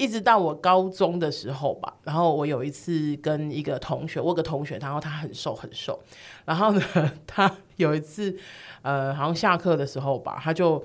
[0.00, 6.00] 一直到我高中的时候吧，然后我有一次跟一个同学，我有个同学，然后他很瘦很瘦，
[6.46, 6.82] 然后呢，
[7.26, 8.34] 他有一次。
[8.82, 10.82] 呃，好像下课的时候吧，他就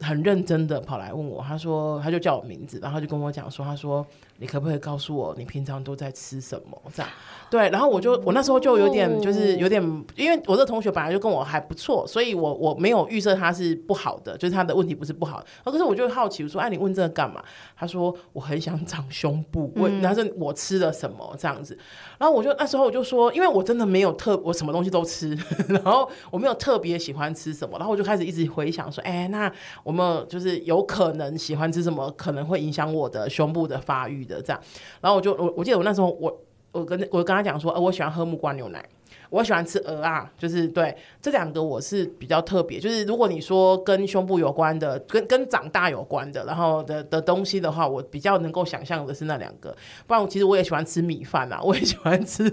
[0.00, 4.06] 很认真的跑来问我，他说，他就叫我名字，然后就跟我讲说，他说。
[4.40, 6.76] 你可不可以告诉我你平常都在吃什么？
[6.94, 7.12] 这样
[7.50, 9.82] 对，然后我就我那时候就有点就是有点，
[10.16, 15.44] 因为我这同学本来就跟我还不错，所以我我没有预设他是不好的，就是他的问题不是不好。
[15.64, 17.42] 可是我就好奇，我说哎，你问这个干嘛？
[17.76, 21.76] 他说我很想长胸部，问他说我吃了什么这样子。
[22.18, 25.36] 然后我就那时候我就说，因为我真的没有特我什么东西都吃，
[25.68, 34.24] 然后我没有特别喜欢吃什么，然后我就开始一直回想说，哎，那我们就是有可能喜欢吃什么，可能会影响我的胸部的发育。
[34.30, 34.60] 的这样，
[35.00, 36.40] 然后我就我我记得我那时候我
[36.72, 38.82] 我跟我跟他讲说，呃，我喜欢喝木瓜牛奶，
[39.30, 42.78] 我喜欢吃鹅啊，就是对这两个我是比较特别。
[42.78, 49.74] 就是如果你说跟胸部有关的，跟跟长大有关的，然后的的东西的话，我比较能够想象的是那两个。
[50.06, 52.52] 不然，其实我也喜欢吃米饭啊， 我也喜欢吃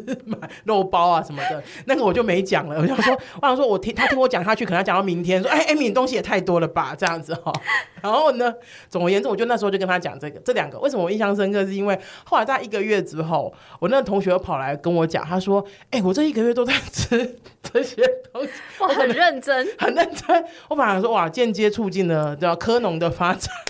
[0.65, 1.61] 肉包啊什么的。
[1.85, 2.79] 那个我就没讲了。
[2.79, 5.41] 我想说，我想说我听他听我讲下去，可能要讲到明天。
[5.41, 7.51] 说，哎、欸，艾米，你东西也太多了吧，这样子哈。
[8.01, 8.53] 然后呢，
[8.87, 10.77] 总而言之，我就那时候就跟他讲这个这两个。
[10.79, 11.65] 为什么我印象深刻？
[11.65, 18.01] 是因为后来在一个月之后，我那个同学跑来跟我讲，他说：“哎、我这一个月都在吃这些
[18.32, 23.49] 东西，我很认真，很认真。”我本来说：“哇，间接促进了叫科农的发展。”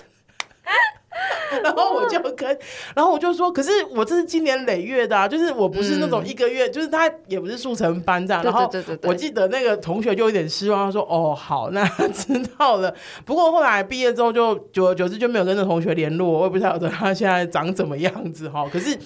[1.64, 2.48] 然后我就跟，
[2.96, 8.44] 然后我就说，可是我这是今年累月的啊，就是我不是那种一个月，嗯、就是他也不是速成班这样。
[8.44, 8.70] 然后
[9.04, 12.94] 我记得那个同学就有点失望，他说：“哦，好，那知道了。”
[13.26, 18.68] 不过后来毕业之后，就久而久之就没有跟那同学联络，我也不晓得他现在长怎么样子哈。
[18.72, 18.98] 可是。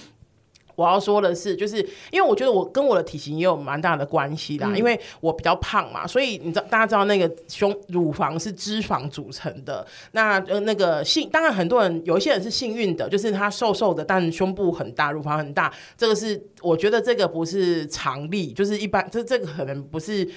[0.81, 1.77] 我要说的是，就是
[2.11, 9.85] 因为我觉得我跟我的体型也有蛮大的关系啦，嗯、因为我比较胖嘛，所以你知道大家知道那个胸乳房是脂肪组成的。
[10.13, 15.71] 那呃那个幸当然很多人有一些人是幸运的，就是他瘦瘦的，但胸部很大，乳房很大。
[15.95, 20.27] 这个是我觉得这个不是常例，就是一般这这个可能不是。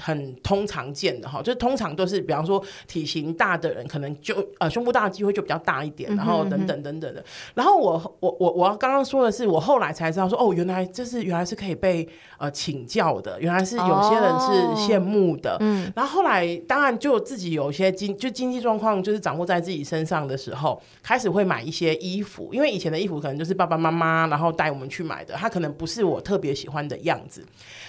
[0.00, 7.24] 很通常见的哈，就是通常都是，比方说体型大的人，可能就呃胸部大的机会就比较大一点，然后等等等等的。
[7.54, 12.06] 然后我我我我刚刚说的是，我后来才知道说，哦，原来这是原来是可以被
[12.38, 15.56] 呃请教的，原来是有些人是羡慕的。
[15.60, 15.90] 嗯。
[15.96, 27.44] 然后后来当然就自己有些经就经济状况就是掌握在自己身上的时候，开始会买一些衣服，因为以前的衣服可能就是爸爸妈妈然后带我们去买的，他可能不是我特别喜欢的样子。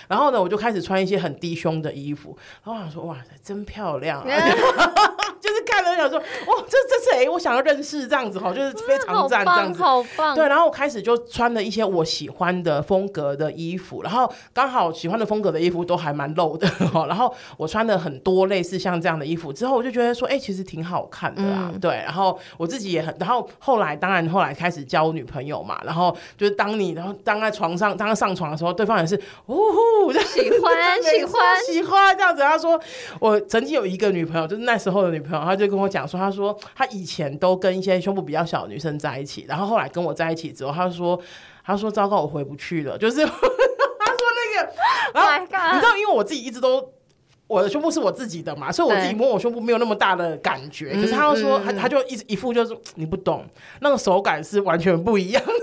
[0.08, 4.28] 然后呢，我就开始穿一些很低胸的衣服，然后我想说，哇，真漂亮啊！
[5.42, 7.28] 就是看了想说，哇，这这谁？
[7.30, 10.36] 我想要认识这样子哈，就是非常赞这样子，好棒。
[10.36, 17.06] 对，然后我开始就穿了一些我喜欢的风格的衣服，然后刚好喜欢的风格的衣服都还蛮露的 哈。
[17.08, 21.70] 然后我穿了很多类似像这样的衣服之后，我就觉得说，哎，其实挺好看的啊。
[21.74, 32.42] 嗯、对，然后我自己也很，然后后来当然后来开始交女朋友嘛，然后就是当你然后当在床上，当他上床的时候，对方也是，呜呼，喜欢 喜欢喜欢这样子。
[32.42, 32.80] 他说，
[33.20, 41.20] 我曾经有一个女朋友，就是那时候的女朋友，他就跟我讲说，他说他以前都跟一些胸部比较小的女生在一起，然后后来跟我在一起之后，他说，
[41.66, 43.42] 他说糟糕，我回不去了，就是 他说
[44.56, 44.74] 那个，
[45.14, 45.46] 然后你
[45.80, 46.94] 知道，因为我自己一直都
[47.48, 53.46] 我的胸部是我自己的嘛，所以我自己摸我胸部没有那么大的感觉，可是他又说，他他就一一副就是你不懂，
[53.82, 55.54] 那个手感是完全不一样 的。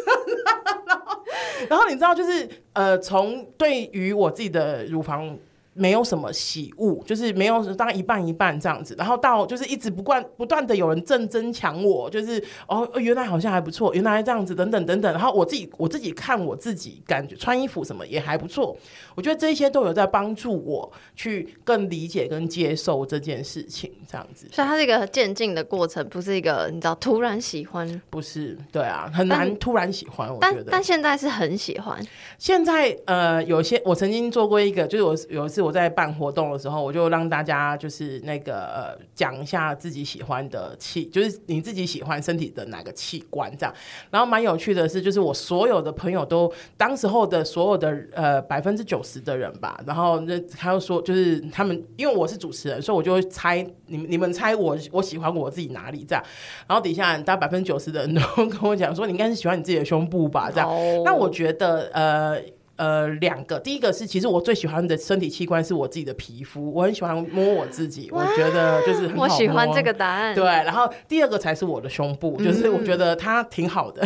[1.69, 5.37] 然后你知道，就是呃，从对于我自己的乳房。
[5.75, 18.77] 没有什么喜恶，就是没有当一半一半这样子，然后到就是一直不断不断的有人正增强我，就是哦原来好像还不错，原来这样子等等等等，然后我自己我自己看我自己感觉穿衣服什么也还不错，
[19.17, 32.01] 我觉得这些都有在帮助我去更理解跟接受这件事情这样子，所以它是一个渐进的过程，不是一个你知道突然喜欢，不是对啊，很难突然喜欢，我觉得，但但现在是很喜欢，
[32.39, 35.64] 现在呃有些我曾经做过一个，就是我有一次。
[35.65, 43.75] 我在办活动的时候，我就让大家就是那个呃讲一下自己喜欢的器，就是你自己喜欢身体的哪个器官这样。
[44.11, 56.23] 然后蛮有趣的是，就是我所有的朋友都当时候的所有的呃百分之九十的人吧，然后那他又说，就是他们因为我是主持人，所以我就会猜你们你们猜我我喜欢我自己哪里这样。
[56.67, 60.69] 然后底下大概百分之九十的人都 跟我讲说，你应该是喜欢你自己的胸部吧这样。
[60.69, 61.05] Oh.
[61.05, 62.39] 那我觉得呃。
[62.77, 69.25] 呃，两个，第一个是，其实我最喜欢的身体器官是我自己的皮肤，我很喜欢摸我自己，我觉得就是很好摸。
[69.25, 70.35] 我喜欢这个答案。
[70.35, 74.05] 对，然后第二个才是我的胸部，嗯、就是我觉得它挺好的。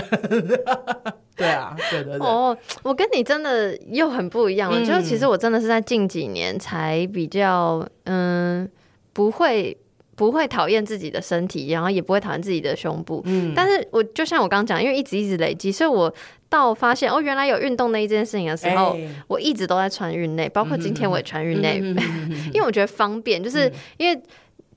[1.35, 2.27] 对啊，对对对。
[2.27, 8.69] 哦，我跟你真的又很不一样了，嗯、就是其实我真的是在近几年才比较，嗯，
[9.13, 9.77] 不会。
[10.19, 13.23] 不会讨厌自己的身体，然后也不会讨厌自己的胸部。
[13.25, 16.13] 嗯，但是我就像我刚刚讲，因为一直一直累积，所以我
[16.49, 21.97] 到发现哦，原来有运动那一件事情的时候，欸、我一直都在穿运内，包括今天我也穿运内，嗯、
[22.53, 24.21] 因为我觉得方便，就是因为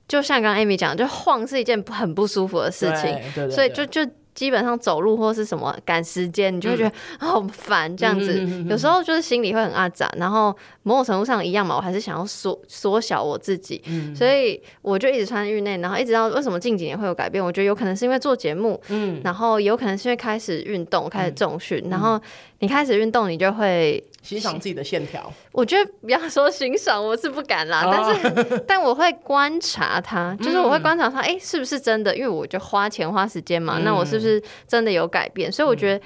[0.06, 4.08] 就像刚刚 Amy 讲，就晃是一件很不舒服的事情，所以就就。
[4.34, 8.40] 基本上走路或是什么赶时间，你就会觉得 好烦这样子。
[8.40, 17.44] 嗯、有时候就是心里会很阿杂，然后某种程度上一样嘛，我还是想要缩缩小我自己，嗯、所以我就一直穿浴内，然后一直到为什么近几年会有改变？
[17.44, 22.20] 我觉得有可能是因为做节目，嗯，然后有可能是因为开始运动，开始重训，嗯、然后
[22.60, 24.02] 你开始运动，你就会。
[24.22, 27.82] 欣赏自己的线条，我觉得不要说欣赏，我是不敢啦。
[27.84, 32.16] 但是， 但我会观察他，就是我会观察他，哎，是不是真的？
[32.16, 35.50] 因为我就花钱花时间嘛，那我是不是真的有改变？
[35.50, 36.04] 所以我觉得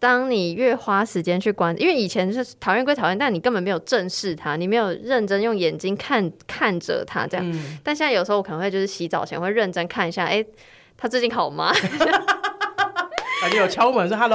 [0.00, 7.48] 当你越花时间去观，因为以前是讨厌归讨厌，但你根本没有正视它，你没有认真用眼睛看看着它这样。
[7.48, 10.46] 嗯、但现在有时候我可能会就是洗澡前会认真看一下，哎、欸，
[10.96, 11.72] 他最近好吗？
[13.42, 14.16] 啊，你有敲门说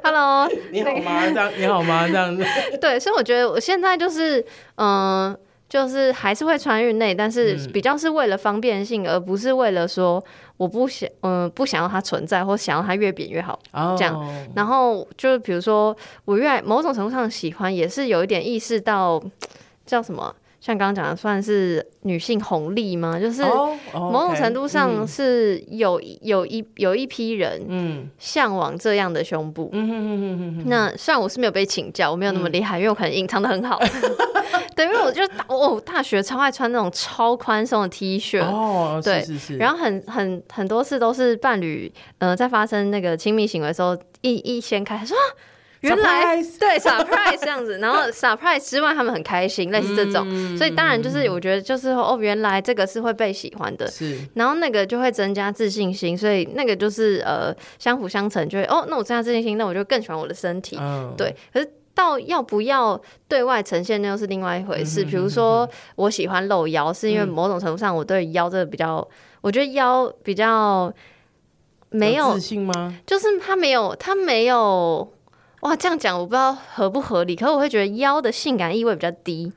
[0.04, 1.26] “hello”，“hello”， 你好吗？
[1.26, 2.06] 这样你好吗？
[2.08, 2.44] 这样子。
[2.80, 4.40] 对，所以我觉得我现在就是，
[4.76, 5.36] 嗯、呃，
[5.68, 10.22] 就是还是会穿浴内，但是比较是为了方便性，嗯、而不是为了说
[10.56, 14.18] 我不想，嗯、呃，不想要它存在，或想要它越扁越好、哦、这样。
[14.54, 19.22] 然后就是比如说，我越来某种程度上喜欢，也是有一点意识到
[19.86, 20.34] 叫什么。
[20.60, 23.18] 像刚刚讲的，算是女性红利吗？
[23.18, 23.42] 就是
[23.94, 29.70] 某种程度上是有有一有一批人嗯向往这样的胸部。
[30.66, 33.80] 那虽然我是没有被请教，我没有那么厉害，因为我可能隐藏的很好。
[34.76, 38.40] 对，因为我就哦，大学超爱穿那种超宽松的 T 恤。
[38.42, 39.56] 哦，对，是是是。
[39.56, 45.16] 然后很很很多次都是伴侣呃在发生那个亲密行为的时候，一一掀开说。
[45.80, 61.34] 原来对 surprise 这样子，然后 surprise 之外他们很开心，类似这种，嗯、所以当然就是我觉得就是哦，原来这个是会被喜欢的，是，然后那个就会增加自信心，所以那个就是呃相辅相成，就会哦，那我增加自信心，那我就更喜欢我的身体，嗯、对。
[61.52, 65.02] 可是到要不要对外呈现，那又是另外一回事。
[65.02, 69.06] 比如说我喜欢露腰，是因为某种程度上我对腰这个比较，
[69.40, 70.92] 我觉得腰比较
[71.88, 72.94] 没有，有自信吗？
[73.06, 75.10] 就是他没有，他没有。
[75.60, 79.52] 哇，这样讲我不知道合不合理，可是我会觉得腰的性感意味比较低，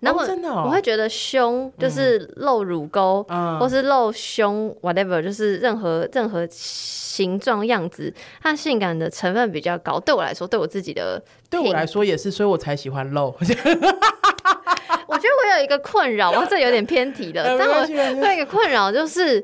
[0.00, 0.20] 然后
[0.64, 9.98] 我会觉得胸就是露乳沟，嗯、或是露胸 whatever，就是任何任何形状样子，它性感的成分比较高。
[9.98, 13.34] 对我来说，对我自己的，对我来说也是，所以我才喜欢露。
[13.40, 17.42] 我觉得我有一个困扰，我，这有点偏题了。
[17.58, 19.42] 但我有一个困扰就是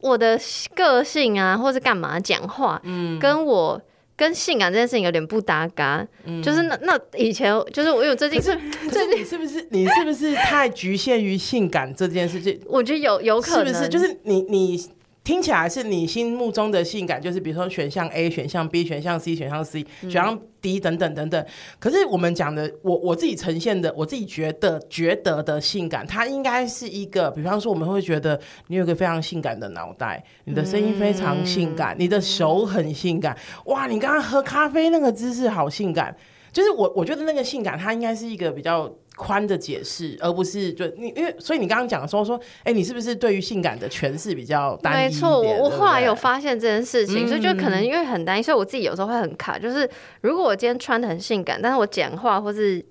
[0.00, 0.38] 我的
[0.76, 3.82] 个性啊，或是干嘛讲话，嗯，跟我。
[4.16, 8.56] 跟性感这件事情有点不搭嘎，嗯、就是那那以前就是我有最近是，
[8.90, 12.60] 最近你是不是你是不是太局限于性感这件事情？
[12.66, 13.88] 我觉得有有可能，是不是？
[13.88, 14.90] 就是你你。
[15.24, 21.46] 听起来是你心目中的性感，就是比如说选项 A、选项 B、选项 C、选项 C、选项 D 等等等等。
[21.78, 36.16] 可是我们讲的，我我自己呈现的，我自己觉得觉得的性感，它应该是一个，比方说我们会觉得你有个非常性感的脑袋，你的声音非常性感，你的手很性感，哇，你刚刚喝咖啡那个姿势好性感。
[36.52, 38.92] 就是我我觉得那个性感，它应该是一个比较。
[39.14, 45.04] 宽的解释，而不是就你，因为所以你刚刚讲的时候说，哎、欸，你是不是对于性感的诠释比较单一？
[45.04, 49.58] 没错，我我后来有发现这件事情，嗯、所以就可能因为很单一，所以我自己有时候会很卡。
[49.58, 49.88] 就是
[50.22, 52.82] 如果我今天穿的很性感，但是我讲话或是。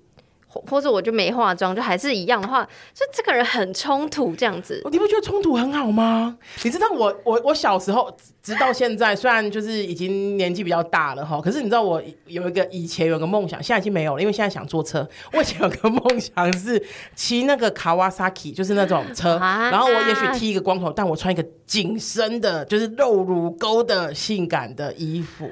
[0.66, 2.62] 或者我就没化妆，就还是一样的话，
[2.94, 4.82] 就这个人很冲突这样子。
[4.90, 6.36] 你不觉得冲突很好吗？
[6.62, 15.08] 你知道我我我小时候直到现在，虽然就是已经年纪比较大了哈，可是你知道我有一个以前有个梦想，现在已经没有了，因为现在想坐车。
[15.32, 16.82] 我以前有个梦想是
[17.14, 25.48] 骑那个 Kawasaki，就是那种车，然后我也许剃一个光头，但我穿一个紧身的，就是露乳沟的性感的衣服。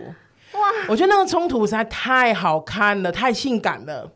[0.52, 0.60] 哇！
[0.88, 4.10] 我觉得那个冲突实在太好看了，太性感了。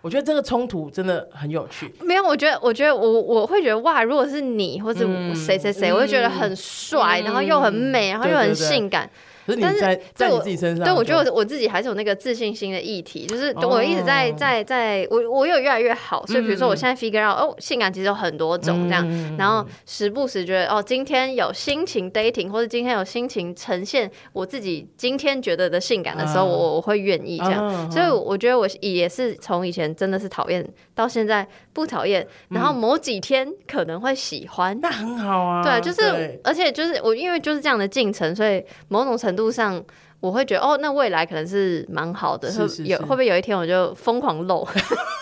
[0.00, 1.92] 我觉得这个冲突真的很有趣。
[2.02, 9.08] 没有，我觉得，我觉得我我会觉得哇，如果是你或者谁谁谁，我会觉得很帅，嗯、然后又很美，然后又很性感。
[9.48, 30.62] 可是你在在我自己身上，对我觉得我自己还是有那个自信心的议题，就是我一直在在在，我我有越来越好，所以比如说我现在 figure out 哦，性感其实有很多种这样，然后时不时觉得哦，今天有心情 dating，或者今天有心情呈现我自己今天觉得的性感的时候，我我会愿意这样，所以我觉得我也是从以前真的是讨厌
[30.98, 39.52] 到现在不讨厌，然后某几天可能会喜欢，那很好啊，对，就是而且就是我因为就是这样的进程，所以某种程度。
[39.58, 39.82] 上
[40.20, 44.68] 我会觉得哦，那未来可能是蛮好的，是是是有会不会有一天我就疯狂露，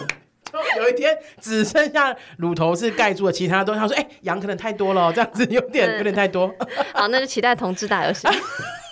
[0.76, 6.52] 有一天只剩下乳头是盖住了，其他都他说哎，羊可能太多了，这样子有点有点太多。
[6.92, 8.30] 好，那就期待同志大游行。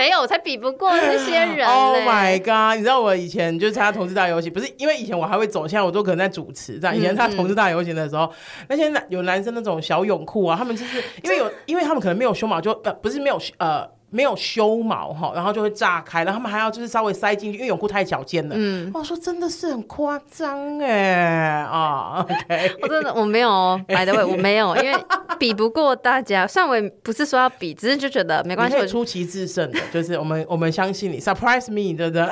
[0.00, 1.68] 没有，我才比不过那些人。
[1.68, 2.76] Oh my god！
[2.76, 6.96] 你知道我以前就参加同志大游行，不是因为以前我还会走，现在我都可能在主持这样。
[6.96, 8.32] 以前他同志大游行的时候，
[8.68, 13.86] 那些男有男生那种小泳裤啊，他们就是因为有，因为他们可能没有胸毛，就呃不是没有呃。
[14.10, 18.54] 没有修毛哈，然后就会炸开，然后他们还要就是稍微塞进去，因为泳裤太矫健了。
[18.58, 24.98] 嗯，我说真的是很夸张哎啊，OK， 我真的我没有哦，by the way 我没有，因为
[25.38, 26.46] 比不过大家。
[26.46, 32.26] 虽然我也不是说要比，只是就觉得没关系，我出奇制胜的，就是我们我们相信你，surprise me，对不对？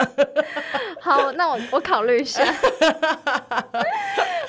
[1.01, 2.43] 好，那我我考虑一下。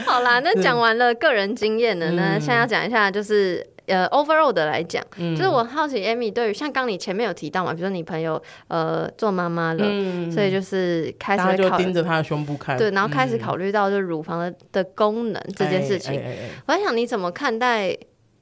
[0.05, 3.65] 好啦，那讲完了个人经验了呢，那现在要讲一下就是。
[3.89, 16.19] 呃，overall 的来讲，嗯、就是我好奇 Amy 对于像刚你前面有提到嘛，比如说你朋友呃做妈妈了，嗯、所以就是开始就盯着她的胸部看，对，然后开始考虑到就是乳房的的功能这件事情。
[16.19, 16.49] 哎哎哎哎。
[16.67, 17.89] 我在想你怎么看待，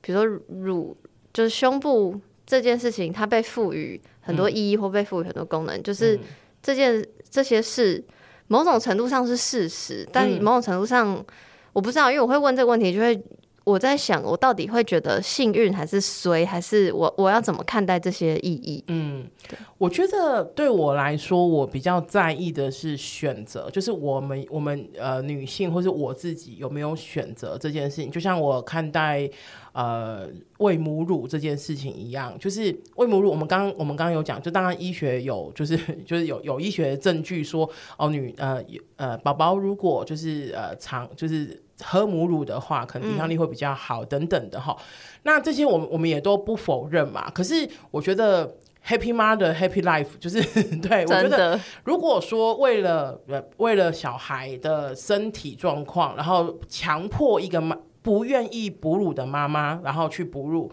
[0.02, 0.96] 比如说乳
[1.34, 6.20] 就是胸部这件事情，它被赋予很多意义或被赋予很多功能，嗯、就是
[6.62, 8.04] 这件这些事
[8.48, 11.26] 某种程度上是事实，但某种程度上、嗯、
[11.71, 13.17] 我不知道，因为我会问这个问题，就会。
[13.68, 18.82] 我在想，我到底会觉得幸运还是衰，还是我我要怎么看待这些意义？
[18.88, 19.28] 嗯，
[19.78, 28.10] 我觉得对我来说，我比较在意的是选择，就是我们我们呃女性或是我自己有没有选择这件事情。
[28.10, 29.30] 就像我看待
[29.74, 30.26] 呃
[30.60, 38.63] 喂母乳这件事情一样，就是喂母乳，我们刚我们刚刚有讲，就当然医学有就是就是有有医学证据说哦女呃
[38.96, 41.62] 呃宝宝如果就是呃长就是。
[41.84, 44.75] 喝母乳的话，可能抵抗力会比较好，等等的哈。
[44.80, 44.86] 嗯、
[45.23, 47.30] 那这些我们我们也都不否认嘛。
[47.30, 48.56] 可是我觉得
[48.86, 50.42] Happy Mother Happy Life 就是
[50.80, 53.19] 对，我觉得如果说为了
[53.58, 60.71] 为了小孩的身体状况，然后强迫一个妈不愿意哺乳的妈妈，然后去哺乳。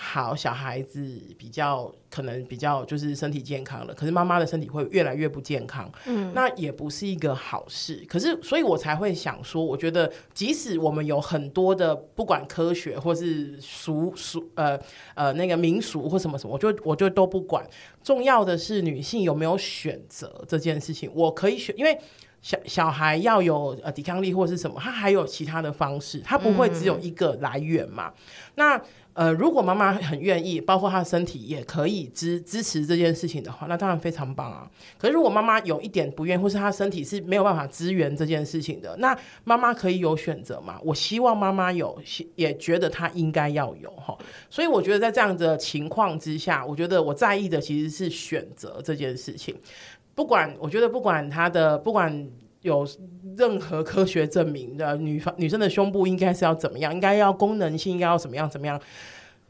[0.00, 8.04] 好，小孩子比较可能比较就是身体健康了，可是妈妈的身体会越来越不健康，嗯，那也不是一个好事。
[8.08, 14.78] 可是，所以我才会想说，我觉得即使我们有很多的不管科学或是俗俗呃
[15.14, 17.66] 呃那个民俗或什么什么，我就我就都不管。
[18.04, 21.98] 重要的是女性有没有选择这件事情，我可以选，因为
[22.40, 28.08] 小小孩要有呃抵抗力或是什么，他还有其他的方式，他不会只有一个来源嘛。
[28.08, 28.14] 嗯、
[28.54, 28.82] 那
[29.18, 34.70] 呃，如果妈妈很愿意，包括她的身体也可以支支持这件事情的话，那当然非常棒啊。
[34.96, 40.78] 可是如果妈妈有一点不愿意，或是她身体是没有办法支援这件事情的，那妈妈可以有选择吗？
[40.84, 42.00] 我希望妈妈有，
[42.36, 44.16] 也觉得她应该要有哈。
[44.48, 49.52] 所以我觉得在这样的情况之下，我觉得我在意的其实是选择这件事情。
[50.14, 52.30] 不管我觉得不管她的不管。
[52.68, 52.86] 有
[53.36, 56.94] 任何科学证明的女方女生的胸部应该是要怎么样？
[56.94, 58.48] 应该要功能性，应该要怎么样？
[58.48, 58.80] 怎么样？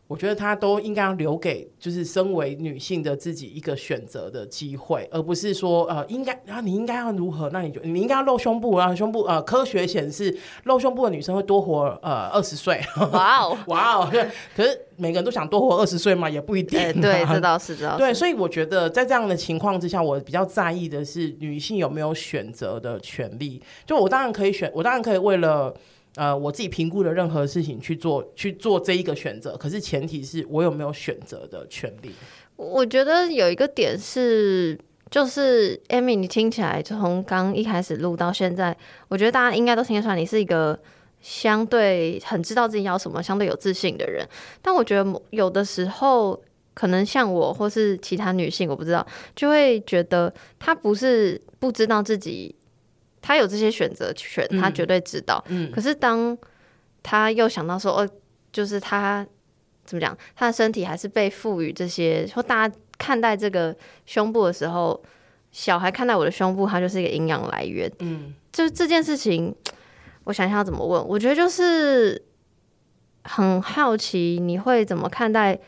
[0.09, 7.51] 我觉得她都应该要留给就是身为女性的自己一个选择的机会，而不是说呃应该然啊你应该要如何？
[7.51, 10.35] 那你就你应该要露胸部啊胸部呃科学显示
[10.65, 12.81] 露胸部的女生会多活呃二十岁。
[13.13, 14.11] 哇哦 哇哦！
[14.57, 16.81] 可是每个人都想多活二十岁嘛，也不一定。
[16.81, 17.99] 欸、对， 这倒是知道。
[17.99, 23.63] 对，所以我觉得在这样的情况之下，我比较在意的是女性有没有选择的权利。
[23.85, 25.75] 就我当然可以选，我当然可以为了。
[26.17, 32.11] 呃，我自己评估的任何事情去做去做这一个选择，可是前提是我有没有选择的权利。
[32.57, 34.77] 我觉得有一个点是，
[35.11, 40.77] 就是 Amy，你听起来从刚一开始录到现在，我觉得大家应该都听得出来，你是一个
[41.21, 44.27] 相对很知道自己要什么、相对有自信的人。
[44.61, 46.43] 但我觉得有的时候，
[46.75, 49.07] 可能像我或是其他女性，我不知道，
[49.37, 52.53] 就会觉得她不是不知道自己。
[53.29, 55.45] 他有这些选择权，他绝对知道。
[55.49, 56.35] 嗯嗯、可是当
[57.03, 58.09] 他又想到说，哦，
[58.51, 59.27] 就是他
[59.85, 63.77] 怎么讲，他的身体还是被赋予这些，说大家看待这个
[64.07, 64.99] 胸部的时候，
[65.53, 67.93] 小孩看待我的胸部，它就是一个营养来源。
[67.99, 69.55] 嗯，就这件事情，
[70.25, 71.07] 我想一下怎么问。
[71.07, 72.23] 我觉得就是
[73.25, 75.59] 很好奇，你会怎么看待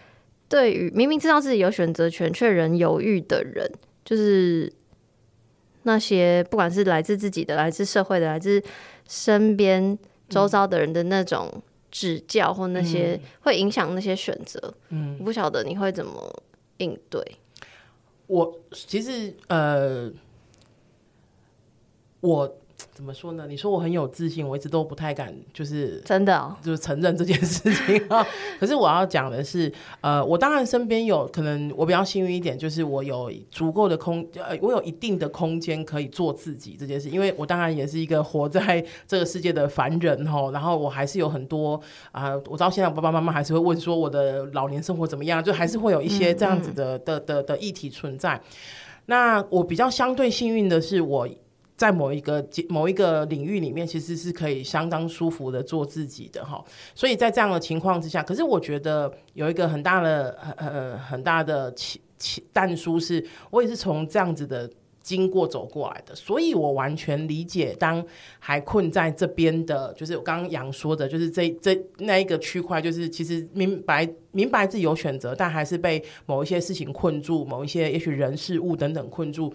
[0.48, 3.70] 对于明明知道自己有选择权却仍犹豫的人，
[4.02, 4.72] 就是。
[5.82, 8.62] 那些不管是来自自己的、来自社会的、来自
[9.08, 16.42] 身边周遭的人的那种指教，或那些会影响那些选择，嗯，我不晓得你会怎么
[16.78, 17.22] 应对。
[18.26, 20.12] 我其实呃，
[22.20, 22.56] 我。
[22.92, 23.46] 怎么说呢？
[23.48, 28.26] 你说我很有自信，我一直都不太敢，就是 真的、哦， 就是承认这件事情啊。
[28.58, 37.08] 可是我要讲的是，呃，我当然身边有可能，我比较幸运一点，就是我有足够的空，呃，我有一定的空间可以做自己这件事。
[37.08, 41.80] 因为我当然也是一个活在这个世界的凡人哈，然后我还是有很多
[42.12, 48.40] 啊、呃，我到现在我爸爸妈妈还是会问说我的老年生活怎么样，就还是会有一些这样子的、嗯、的的的议题存在。
[49.06, 51.28] 那我比较相对幸运的是我。
[51.80, 56.62] 在某一个某一个领域里面，其实是可以相当舒服的做自己的哈。
[56.94, 61.74] 所以在这样的情况之下，可是我觉得有一个很大的呃很大的
[62.52, 64.70] 但书是，我也是从这样子的
[65.00, 68.04] 经过走过来的，所以我完全理解当
[68.38, 79.50] 还困在这边的，就是我刚刚杨说的，就是这这那一个区块，就是其实明白明白自己有选择，但还是被某一些事情困住，某一些也许人事物等等困住。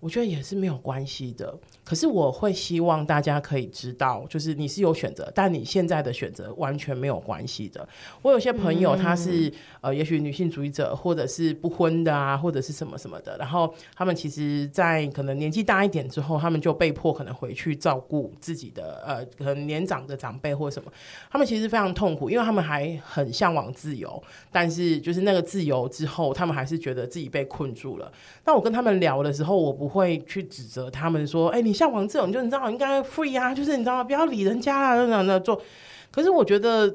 [0.00, 1.52] 我觉得也是没有关系的。
[1.84, 7.88] 可是我会希望大家可以知道，就是你是有选择，但你现在的选择完全没有关系的。
[8.20, 13.36] 我有些朋友他是、嗯、呃，也许女性主义者，或者是不婚的啊，或者是什么什么的。
[13.38, 20.92] 然后他们其实，在可能年纪大一点之后，他们就被迫可能回去照顾自己的呃，可能年长的长辈或什么。
[21.30, 24.22] 他们其实非常痛苦，因为他们还很向往自由，
[24.52, 28.12] 但是就是那个自由之后，他们还是觉得自己被困住了。
[28.44, 34.02] 那我跟他们聊的时候，我不会去指责他们说：“哎、欸，你。”像王志勇，就你知道，应该 free 啊，就是你知道？
[34.02, 35.62] 不要理人家啊，那样的做。
[36.10, 36.92] 可是我觉得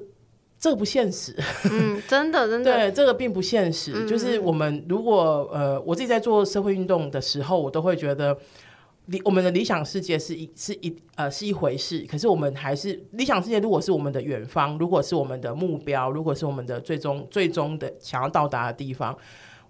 [0.60, 1.34] 这个不现实。
[1.72, 3.94] 嗯，真的，真的，对，这个并不现实。
[3.96, 8.38] 嗯、就是我们如果呃，我自己在做社会运动的时候，我都会觉得
[9.06, 12.06] 理我们的理想世界是一是一呃是一回事。
[12.12, 19.18] 可是我们还是理想世界，如果是我们的远方，如果是我们的目标，如果是我们的最终最终的想要到达的地方。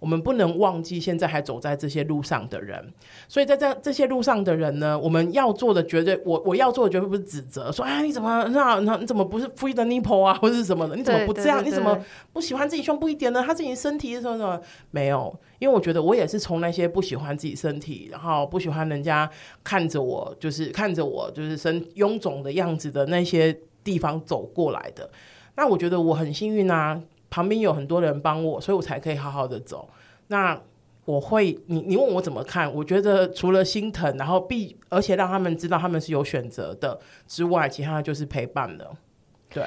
[0.04, 2.94] 我们不能忘记现在还走在这些路上的人，
[3.30, 10.98] 所以在这这些路上的人呢，我们要做的绝对，我我要做的绝对不是指责，说哎你怎么那那你怎么不是 free the nipple 啊，或者是什么的？
[10.98, 11.64] 你怎么不这样？
[11.64, 11.98] 你怎么
[12.34, 13.42] 不喜欢自己胸部一点呢？
[13.48, 14.60] 他自己身体什么什么
[14.92, 15.34] 没有？
[15.60, 19.30] 因为我觉得我也是从那些不喜欢自己身体，然后不喜欢人家
[19.64, 25.10] 看着我，就是看着我就是身臃肿的样子的那些地方走过来的。
[25.56, 27.02] 那我觉得我很幸运啊。
[27.34, 29.90] 旁边有很多人帮我，所以我才可以好好的走。
[30.28, 30.62] 那
[31.06, 32.72] 我会，你你问我怎么看？
[32.72, 38.96] 我觉得除了心疼，然后必而且让他们知道他们是有选择的之外，其他的就是陪伴了。
[39.50, 39.66] 对，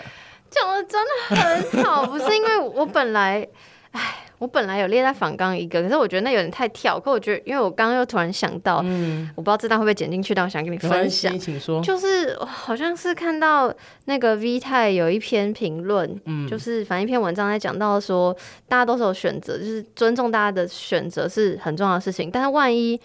[0.49, 3.49] 讲的真的很好，不是因为我本来，
[3.91, 4.26] 哎。
[4.39, 7.01] 我本来有列在反纲一个，可是我觉得那有点太跳。
[7.01, 11.39] 可我觉得，因为我刚刚又突然想到，嗯，我不知道这段会不会剪进去，但我想跟你分享。
[11.39, 11.81] 请说。
[11.83, 13.73] 就是好像是看到
[14.05, 18.37] 那个 V 太有一篇评论，嗯，就是反正一篇文章在讲到说，
[18.69, 22.31] 大家都是有选择，就是尊重大家的选择是很重要的事情。
[22.31, 23.01] 但是万一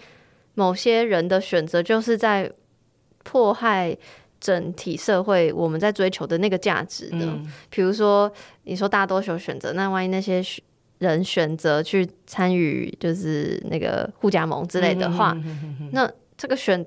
[0.54, 2.52] 某些人的选择就是在
[3.24, 3.96] 迫害
[4.38, 8.30] 整体社会我们在追求的那个价值的，嗯，比如说
[8.64, 10.42] 你说大家都有选择，那万一那些
[11.02, 15.36] 人选择去参与就是那个互加盟之类的话，
[15.90, 16.86] 那这个选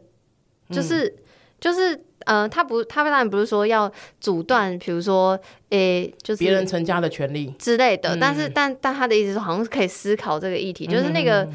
[0.70, 1.14] 就是、嗯、
[1.60, 3.92] 就是呃，他不，他当然不是说要
[4.22, 5.38] 阻断，比如说
[5.70, 8.16] 诶、欸，就是别人成家的权利之类的。
[8.16, 11.48] 嗯、但是，但但他的意思是，好像是可以思考这个议题，嗯、就是那个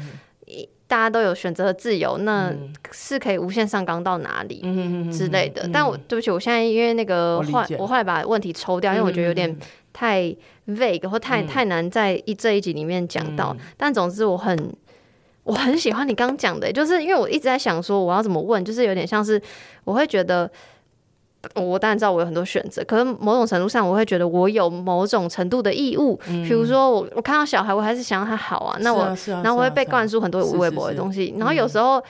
[0.87, 2.53] 大家都有选择的自由，那
[2.91, 4.61] 是可以无限上纲到哪里
[5.11, 5.67] 之类的。
[5.73, 9.57] 但我对不起，我现在因为那个后我后来把问题抽掉，因为我觉得有点
[9.93, 10.35] 太。
[10.67, 14.73] vague 或太太难在一这一集里面讲到，嗯、但总之我很
[15.43, 19.41] 我很喜欢你刚讲的，就是因为我一直在想说我要怎么问，就是有点像是
[19.83, 20.49] 我会觉得
[21.55, 31.27] 我当然知道我有很多选择，可是某种程度上我会觉得我有某种程度的义务，比、嗯、如说我我看到小孩我还是想让他好啊，那我、啊啊、然后我会被灌输很多无微博的东西，是。
[31.27, 32.01] 是是然后有时候。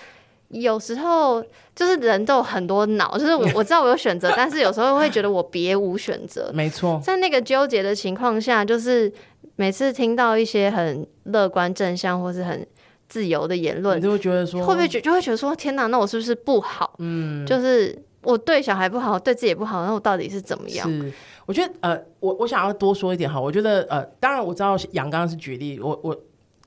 [0.51, 1.41] 有时候
[1.73, 6.51] 就是人都有很多脑，就是我我知道我有选择，但是有时候会觉得我别无选择。
[6.53, 9.11] 没错，在那个纠结的情况下，就是
[9.55, 12.67] 每次听到一些很乐观正向或是很
[13.07, 16.95] 自由的言论，你就会觉得说，会不会觉就会觉得说，天哪，那我是不是不好？
[16.99, 20.85] 嗯，就是我对小孩不好，对自己也不好，那我到底是怎么样？
[20.89, 21.11] 是，
[21.45, 26.17] 我觉得呃，我我想要多说一点哈，我觉得呃，当然我知道杨刚刚是举例，我我。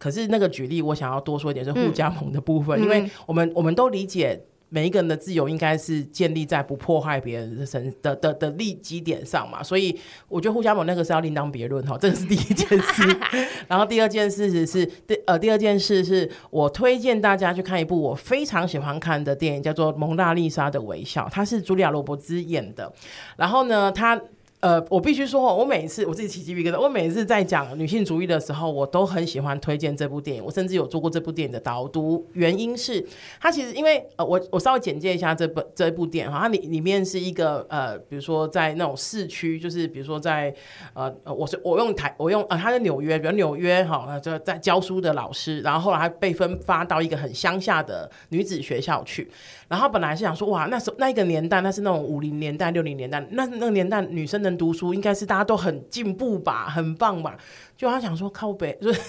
[0.05, 4.38] 可是那个举例，我想要多说一点是互加盟的部分，嗯、因为我们我们都理解
[4.68, 9.98] 每一个人的自由应该是建立在不破坏别人的身的的的利基点上嘛，所以
[10.28, 13.16] 我觉得互加盟那个是要另当别论哈，这个是第一件事。
[13.66, 22.92] 然后第二件事是是第呃第二件事是我推荐大家去看一部我非常喜欢看的电影，叫做《蒙娜丽莎的微笑》，它是茱莉亚·罗伯兹演的。
[23.38, 24.20] 然后呢，他。
[24.65, 30.43] 呃，我必须说，我每一次我自己起鸡皮疙瘩，我每一次在讲女性主义的时候，我都很喜欢推荐这部电影。
[30.43, 33.07] 我甚至有做过这部电影的导读，原因是
[33.39, 40.55] 它其实因为呃，我我稍微简介一下这部这部电影哈，它里里面是一个呃，比如说在那种市区，就是比如说在
[40.95, 49.31] 呃，我是我用台我用呃，他在纽约，比如纽约哈，就在教书的老师，然后后来他被分发到一个很乡下的女子学校去。
[49.69, 57.36] 然后本来是想说，哇，那时候那一个年代，那是那种五零年代、六零年代，那那个年代女生的能读书，应该是大家都很进步吧，很棒吧？
[57.76, 59.00] 就他想说靠北， 就是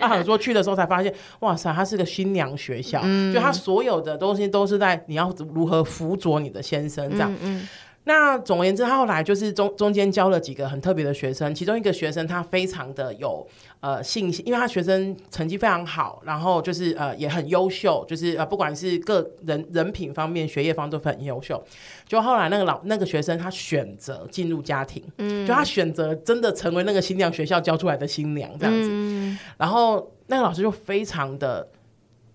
[0.00, 7.32] 他想说去的时候才发现，哇塞，他是个新娘学校，嗯、就他所有的东西都是在你要如何辅佐你的先生这样。
[7.34, 7.68] 嗯嗯
[8.04, 13.46] 那总而言之，他后来就是中中间教了几个很特别的学生，其中一个学生他非常的有
[13.82, 21.62] 呃信心，因为他学生成绩非常好，然后就是呃也很优秀，就是呃不管是个人人品方面、学业方面都很优秀。
[22.06, 31.68] 就后来那个老那个学生他选择进入家庭，嗯，就他选择真的成为那个新娘学校教出来的新娘这样子，嗯，然后那个老师就非常的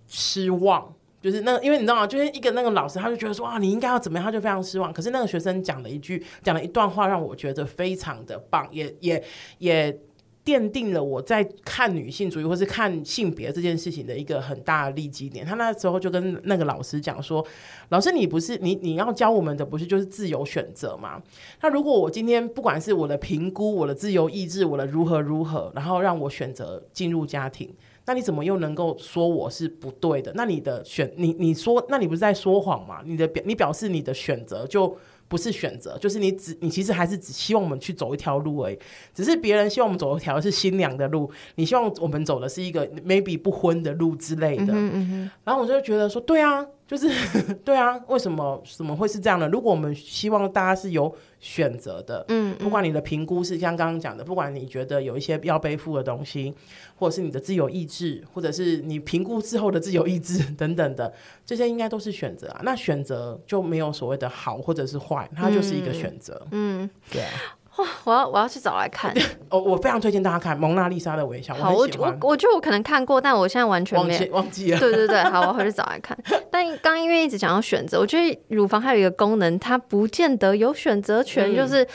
[0.06, 0.94] 失望。
[1.20, 2.06] 就是那，因为你知道吗？
[2.06, 4.94] 就是一个那个老师，他就觉得说啊，你应该要怎么样，他就非常失望。
[4.94, 9.22] 可是那个学生讲了一句，讲了一段话，让我觉得非常的棒，也也
[9.58, 10.00] 也
[10.48, 15.46] 奠定了我在看女性主义或是看性别这件事情的一个很大的利基点。
[15.46, 17.46] 他那时候就跟那个老师讲说
[17.90, 21.22] ：“老师，你不是你你要教我们的不是就是自由选择吗？
[21.62, 27.70] 那如果我今天不管是我的评估、我的自由意志、我的如何如何，然后让我选择进入家庭。”
[28.08, 30.32] 那你怎么又能够说我是不对的？
[30.34, 33.02] 那你的选你你说，那你不是在说谎吗？
[33.04, 34.96] 你的表你表示你的选择就
[35.28, 38.80] 不是选择，就是你只你其实还是只希望我们去走一条路而已。
[39.14, 44.74] 只是别人希望我们走一条是新娘的路，你希望我们走的是一个 maybe 不婚的路之类的。
[44.74, 46.66] 嗯嗯，然后我就觉得说，对啊。
[46.88, 47.10] 就是
[47.66, 49.48] 对啊，为什么怎么会是这样呢？
[49.50, 56.54] 如果我们希望大家是有选择的，嗯，嗯，不管你的评估是像刚刚讲的，不管你觉得有一些要背负的东西，
[56.96, 61.14] 或者是你的自由意志，或者是你评估之后的自由意志等等的，
[61.46, 62.62] 这些应该都是选择啊。
[62.64, 66.42] 那选择就没有所谓的好或者是坏，它就是一个选择。
[66.52, 67.30] 嗯，嗯，对啊。
[67.78, 67.86] 哇！
[68.04, 69.14] 我要我要去找来看。
[69.50, 71.54] 哦，我非常推荐大家看《蒙娜丽莎的微笑》。
[71.58, 74.80] 好，我我我觉得我可能看过，但我现在完全没忘记， 忘记了。
[74.82, 76.18] 对对对，好，我回去找来看。
[76.52, 81.54] 但刚因为一直讲要选择，我觉得乳房还有一个功能，它不见得有选择权。
[81.54, 81.88] 嗯、就是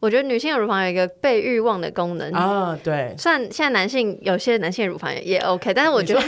[0.00, 2.78] 我觉得女性的乳房有一个被欲望的功能啊。
[2.82, 6.20] 对，虽然现在男性有些男性的乳房也也 OK，但是我觉得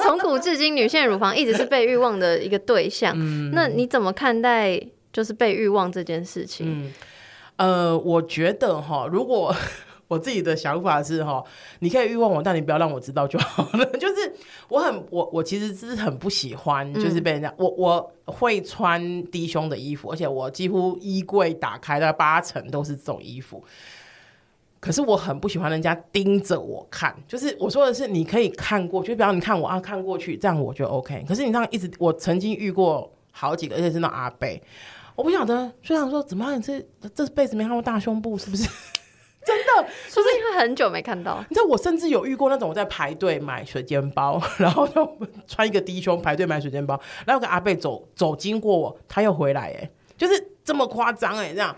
[0.00, 3.14] 从古至今，女性的乳房一直是被欲望的一个对象。
[3.16, 4.80] 嗯、那你怎么看待
[5.12, 6.66] 就是被欲望这件事情？
[6.68, 6.92] 嗯
[7.62, 9.54] 呃，我觉得哈，如果
[10.08, 11.40] 我自己的想法是哈，
[11.78, 13.86] 你可以欲望我，但你不要让我知道就好了。
[14.00, 14.34] 就是
[14.68, 23.62] 我很我我其实是很不喜欢，就是被人家、嗯、我我会穿低胸的衣服，而且我几乎衣柜打开的八成都是这种衣服。
[24.80, 31.24] 可是我很不喜欢人家盯着我看，就是我说的是你可以看过就，比方你看我啊，看过去这样我就 OK。
[31.28, 34.48] 可是你这样一直，我曾经遇过好几个，而且是那阿伯。
[35.22, 36.58] 我不晓得，所以想说怎么样？
[36.58, 38.68] 你这这辈子没看过大胸部是不是？
[39.46, 41.44] 真的，说不是因为很久没看到？
[41.48, 45.16] 你知道我甚至有遇过那种我在排队买水煎包，然后就
[45.46, 51.76] 穿一个低胸排队买水煎包，然后跟阿贝走走经过我，他又回来，哎，就是这么夸张哎，这样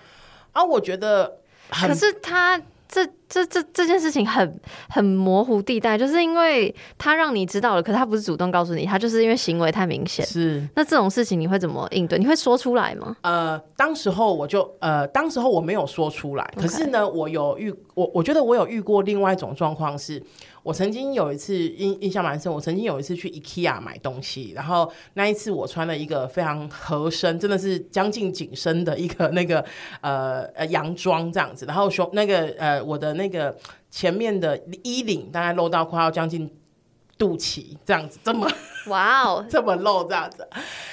[0.52, 0.64] 啊？
[0.64, 1.40] 我觉得，
[1.70, 2.60] 可是他。
[2.86, 3.04] 这
[3.34, 10.24] 这这这件事情很很模糊地带，就是因为他让你知道了，可是他不是主动告诉你，他就是因为行为太明显。
[10.24, 12.16] 是，那这种事情你会怎么应对？
[12.16, 13.16] 你会说出来吗？
[13.22, 20.22] 呃，当时候我就呃，当时候我没有说出来，可是呢.我有遇我我觉得我有遇过另外一种状况是。
[20.64, 29.62] 我曾经有一次印印象蛮深，我曾经有一次去 IKEA 买东西，然后那一次我穿了一个非常合身，真的是将近紧身的一个那个
[30.00, 33.56] 呃呃洋装这样子，然后胸那个呃我的那个
[33.90, 36.50] 前面的衣领大概露到快要将近
[37.16, 38.46] 肚脐这样子，这么
[38.88, 40.48] 哇哦 这么露这样子，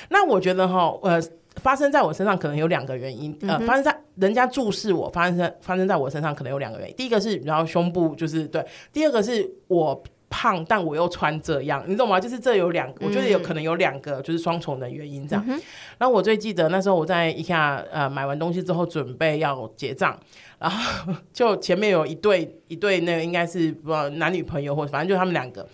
[0.09, 1.21] 那我觉得哈呃。
[1.57, 6.95] 发生在我身上可能有两个原因，呃，发生在人家注视我，发生在发生在我身上可能有两个原因。
[6.95, 8.63] 第一个是，然后胸部就是对；
[8.93, 10.01] 第二个是我
[10.32, 12.19] 胖，但我又穿这样，你懂吗？
[12.19, 15.45] 就是这有两个，我觉得有可能有两个，就是双重的原因这样。
[15.47, 15.61] 嗯、
[15.99, 20.17] 然后我最记得那时候我在 IKEA 呃买完东西之后准备要结账，
[20.57, 25.67] 然后 就前面有一对一对那个应该是不知道男女朋友或者反正就他们两个。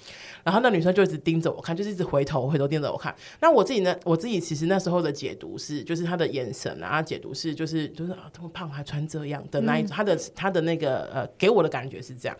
[0.47, 3.13] 然后那女生就一直盯着我看，就是一直回头回头盯着我看。
[3.41, 3.93] 那我自己呢？
[4.05, 12.37] 我自己其实那时候的解读是，就是她的眼神啊，解读是就是就是啊，这么胖还穿这样的那一种，她、嗯、的她的那个呃，给我的感觉是这样。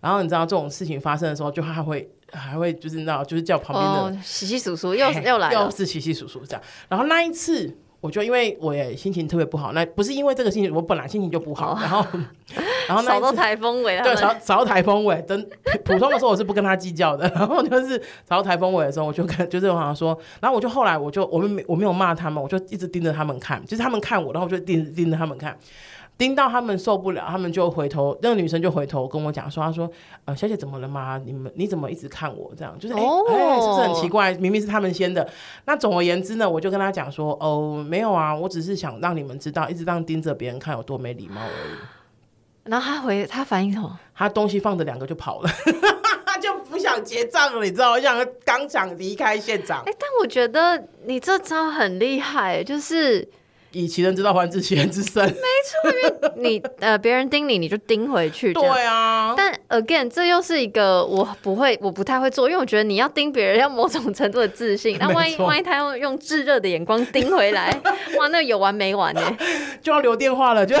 [0.00, 6.62] 然后你知道这种事情发生的时候，就还会还会就是那就是叫旁边的、哦、窸窸窣窣又 又来，又是洗洗叔叔这样。
[6.88, 7.76] 然后那一次。
[8.00, 12.04] 我就因为我也心情特别不好，那不是因为这个心情，我本来心情就不好，然后，
[12.88, 15.46] 然后扫到台风尾，对，扫扫到台风尾，等
[15.84, 25.56] 普通的时候我是不跟他计较的，然后就是扫到台风尾的时候，我就跟就是我好像说，然后我就后来我就我们没我没有骂他们，我就一直盯着他们看，就是他们看我，然后我就盯盯着他们看。
[26.20, 29.90] 听到他们受不了，他们就回头，那个女生就回头跟我讲说：“她说，
[30.26, 31.18] 呃，小姐怎么了吗？
[31.24, 32.78] 你们你怎么一直看我这样？
[32.78, 33.26] 就是哎、oh.
[33.26, 34.34] 欸，是不是很奇怪？
[34.34, 35.26] 明明是他们先的。
[35.64, 41.78] 那总而言之呢，我就跟她讲说：哦，没有啊，我只是想让你们知道，一直这样盯着别人看有多没礼貌而已。
[42.64, 43.98] 然后他回他反应什么？
[44.14, 45.48] 他东西放着两个就跑了，
[46.26, 47.92] 他就不想结账了，你知道？
[47.92, 48.14] 我想
[48.44, 49.78] 刚想离开现场。
[49.86, 53.26] 哎、欸，但我觉得你这招很厉害，就是。
[53.72, 59.34] 以其人之道还治其人之身，没错，因为你呃别人盯你，你就盯回去，对啊。
[59.36, 67.80] 但 again，这又是一个我不会，我不太会做，因为我觉得你要盯别人要某种程度的自信，那万一万一他用用炙热的眼光盯回来，
[68.18, 69.36] 哇，那有完没完呢？
[69.82, 70.76] 就要留电话了，就。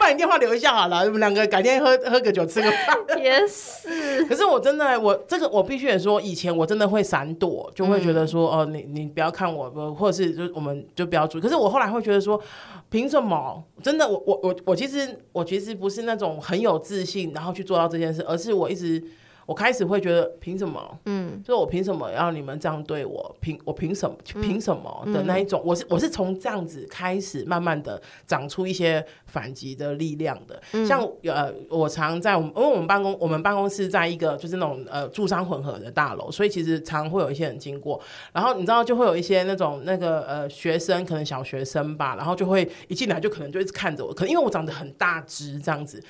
[0.00, 3.22] 把你电话留一下好了，我们两个改天喝喝个酒，吃个饭。
[3.22, 4.24] 也是。
[4.24, 11.38] 可是我真的，我这个我必须得说，以前我真的会闪躲，就会觉得说，哦、你你不要看我，或者是就我们就不要住。
[11.38, 12.40] 可是我后来会觉得说，
[12.88, 13.62] 凭什么？
[13.82, 19.04] 真的，我我我我其实我其实不是那种很有自信，然后去做到这件事，而是我一直。
[19.50, 20.80] 我开始会觉得凭什么？
[21.06, 23.36] 嗯，就是我凭什么要你们这样对我？
[23.40, 24.16] 凭我凭什么？
[24.40, 25.60] 凭什么的那一种？
[25.60, 30.62] 嗯、我是我是从这样子开始，慢慢的长出一些反击的力量的。
[30.70, 38.00] 嗯、像呃，我常在我们因为我们办公，我们办公室在一个就是那种呃住商混合的大楼，所以其实常会有一些人经过，
[38.32, 46.00] 然后你知道就会有一些那种那个呃学生，可能小学生吧，然后就会一进来就可能就一直看着我，可能因为我长得很大只这样子。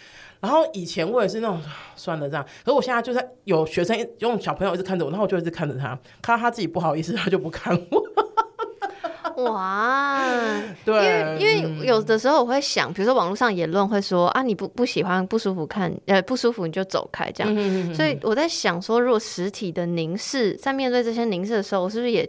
[0.40, 1.60] 然后以前我也是那种
[1.94, 8.02] 算了这样，可是我现在就是有学生用小朋友一直看着我，然后我就一直看着他，看到他自己不好意思，他就不看我。
[9.44, 10.20] 哇，
[10.84, 22.28] 对，因为因为有的时候我会想，比如说网络上言论会说啊，你不不喜欢不舒服看，呃不舒服你就走开这样，嗯、哼哼哼，所以我在想说，如果实体的凝视在面对这些凝视的时候，我是不是也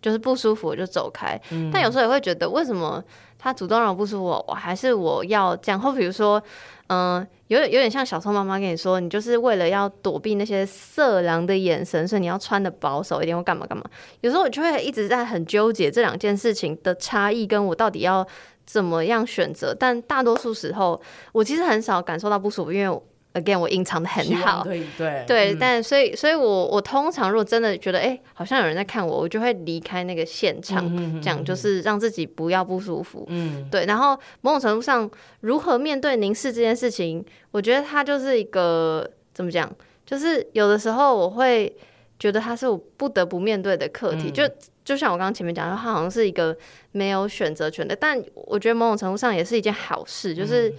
[0.00, 1.40] 就是不舒服我就走开？
[1.50, 3.02] 嗯、但有时候也会觉得，为什么
[3.36, 5.80] 他主动让我不舒服，我还是我要这样？
[5.80, 6.42] 或比如说。
[6.88, 13.84] 嗯、有点有点像小聪妈妈跟你说，你就是为了要躲避那些色狼的眼神，所以你要穿的保守一点，或干嘛干嘛。
[14.20, 18.26] 有时候我就会一直在很纠结这两件事情的差异，跟我到底要
[18.66, 19.74] 怎么样选择。
[19.74, 21.00] 但大多数时候，
[21.32, 23.02] 我其实很少感受到不舒服，因为。
[23.34, 30.88] Again，我隐藏的很好，对对，对，但所以，所以我我通常如果真的觉得，哎、欸，好像有人在看我，我就会离开那个现场，
[31.20, 33.26] 这样就是让自己不要不舒服。
[33.28, 33.86] 嗯，对。
[33.86, 35.10] 然后某种程度上，
[35.40, 39.68] 如何面对凝视这件事情，我觉得它就是一个怎么讲，
[40.06, 41.74] 就是有的时候我会
[42.20, 44.30] 觉得它是我不得不面对的课题。
[44.30, 44.48] 嗯、就
[44.84, 46.56] 就像我刚刚前面讲的，它好像是一个
[46.92, 50.72] 没有选择权的，但我觉得某种程度上也是一件好事，就是。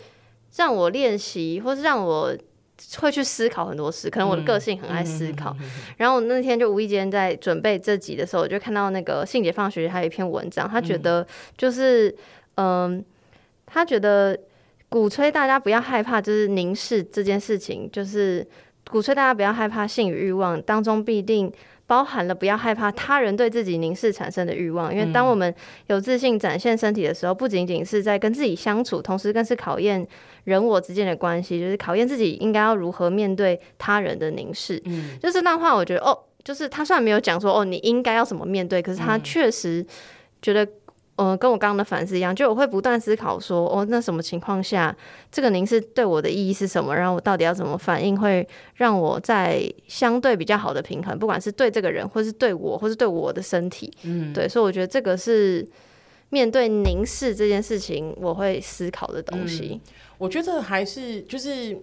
[0.56, 2.36] 让我练习，或是让我
[2.98, 4.10] 会去思考很多事。
[4.10, 5.52] 可能我的个性很爱思考。
[5.52, 11.26] 嗯嗯嗯嗯嗯、然后我那天就无意间在准备这集的时候，我就看到那个性解放学还有一篇文章，他觉得
[11.58, 12.10] 就是
[12.56, 13.04] 嗯、呃，
[13.66, 14.38] 他觉得
[14.90, 18.46] 鼓吹大家不要害怕，就是凝视这件事情，就是
[18.90, 21.52] 鼓吹大家不要害怕性与欲望当中必定。
[21.88, 25.54] 包含了不要害怕他人对自己凝视产生的欲望，因为当我们
[25.88, 30.06] 有自信展现身体的时候，不仅仅是在跟自己相处，同时更是考验
[30.46, 34.82] 人我之间的关系，就是考验自己应该要如何面对他人的凝视。
[34.86, 39.86] 嗯，就这段话，我觉得哦，就是他虽然没有讲说哦，你应该要怎么面对，可是他确实
[40.42, 40.68] 觉得。
[41.18, 44.94] 嗯、呃，跟我刚刚的反思一样，就我会不断思考说，哦，那什么情况下
[45.32, 46.94] 这个凝视对我的意义是什么？
[46.94, 48.46] 然后我到底要怎么反应，会
[48.76, 55.66] 让我在相对比较好的平衡，不管是对这个人，或是对我，或是对我的身体，嗯，对，所以我觉得这个是
[56.30, 59.80] 面对凝视这件事情，我会思考的东西。
[59.82, 61.78] 嗯、我觉得还是就是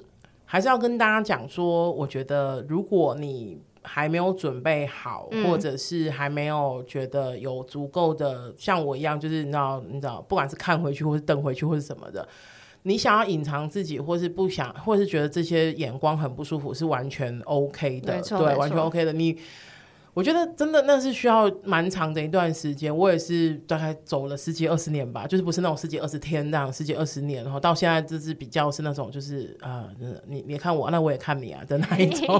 [0.44, 3.58] 还是要跟大家讲说，我觉得如果你。
[3.82, 12.26] 还没有准备好，或者是还没有觉得有足够的像我一样，就是你知道，你知道，不管是看回去，或是瞪回去，或是什么的，
[12.82, 19.38] 你想要隐藏自己，或是不想，或是觉得这些眼光很不舒服，是完全 OK 的，对，完全 OK 的，你。
[20.14, 29.88] 我觉得真的那是需要蛮长的一段时间，我也是大概走了十几二十年吧，就是不是那种十几二十天那样，十几二十年，然后到现在就是比较是那种就是呃，
[30.26, 32.38] 你你看我，那我也看你啊的那一种。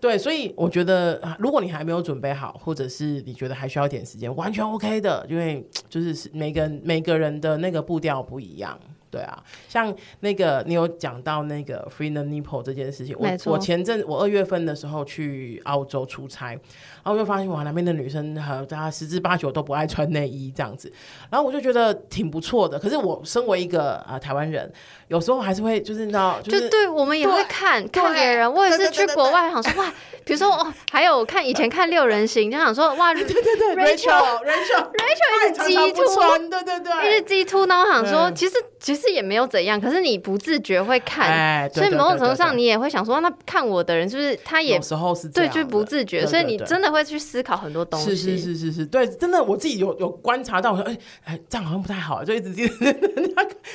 [0.00, 8.76] 对，所以我觉得如果你还没有准备好，或者是你觉得还需要一点时间，完全 OK 的，因为就是每个每个人的那个步调不一样。
[9.14, 16.58] 对啊，像那个你有讲到那个 free the nipple 这件事情，我我前阵我二月份的时候去澳洲出差，
[17.04, 20.90] 然后我就发现哇，那边的女生和大家十之八九都不爱穿内衣这样子，
[21.30, 22.78] 然后我就觉得挺不错的。
[22.78, 24.72] 可是我身为一个啊、呃、台湾人，
[25.08, 29.92] 有时候还是会就是你知道，就是、就对我们也会看看别人，我也是去国外想说哇。
[30.26, 52.66] 比如说哦，还有看以前看六人行，就想说哇， 对对对，Rachel，Rachel，Rachel 一直激突，对对对，一直激突，然后想说其实其实也没有怎样，可是你不自觉会看，所以某种程度上你也会想说，那看我的人是不是他也有时候是对，就是不自觉，所以你真的会去思考很多东西，是是是是是，对，真的我自己有有观察到，我说哎哎，这样好像不太好，就一直 就，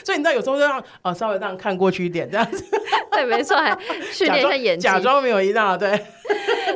[0.03, 2.63] 所以你知道有时候就让呃稍微这样看过去一点这样子，
[3.11, 3.77] 对，没错，还
[4.11, 5.99] 训练一下眼睛，假装没有一样，对。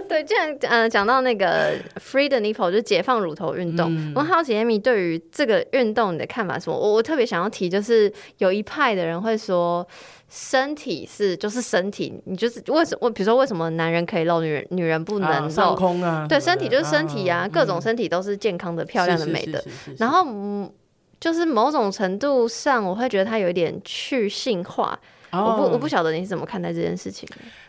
[0.10, 6.76] 对，既然呃讲到那个 free the nipple 就解放乳头运动，嗯、我好奇 Amy 对于这个运动你的看法是什么？
[6.76, 9.88] 我我特别想要提，就是有一派的人会说，
[10.34, 13.10] 身体是就是身体，你就是为什么？
[13.12, 15.46] 比如说为什么男人可以露，女人女人不能露？
[15.46, 16.26] 啊、上空啊？
[16.28, 19.64] 对，身体就是身体啊，啊各种身体都是健康的、漂亮的、美的。
[19.98, 20.72] 然后嗯。
[21.20, 25.00] 就是某种程度上，我会觉得它有一点去性化。
[25.30, 25.48] Oh.
[25.48, 27.26] 我不我不晓得你是怎么看待这件事情。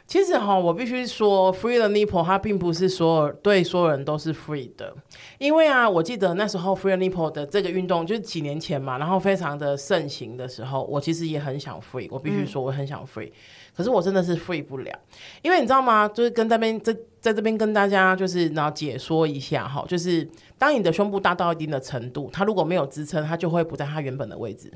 [0.07, 4.95] 其实哈，我必须说，free the nipple 它并不是所有对所有人都是 free 的，
[5.39, 13.33] 因为啊，我记得那时候 free the nipple 的这个运动就是几年前嘛，然后非常的盛行的时候，我其实也很想 free，我必须说我很想 free，、嗯、
[13.75, 14.93] 可是我真的是 free 不了，
[15.41, 16.07] 因为你知道吗？
[16.07, 20.29] 就是跟这边在在这边跟大家就是然后解说一下哈，就是
[20.59, 24.71] 当你的胸部大到一定的程度，它如果没有支撑，它就会不在它原本的位置。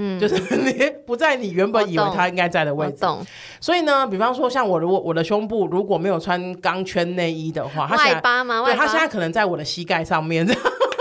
[0.00, 0.72] 嗯，就是你
[1.04, 3.04] 不在你原本以为它应该在的位置，
[3.60, 8.62] 所以呢，比方说像我，如果我的胸部如果没有穿钢圈内衣的话，外八吗？
[8.64, 10.46] 对，它现在可能在我的膝盖上面。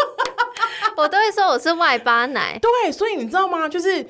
[0.97, 2.57] 我都会说我是外八奶。
[2.59, 3.69] 对，所以你知道吗？
[3.69, 4.03] 就是。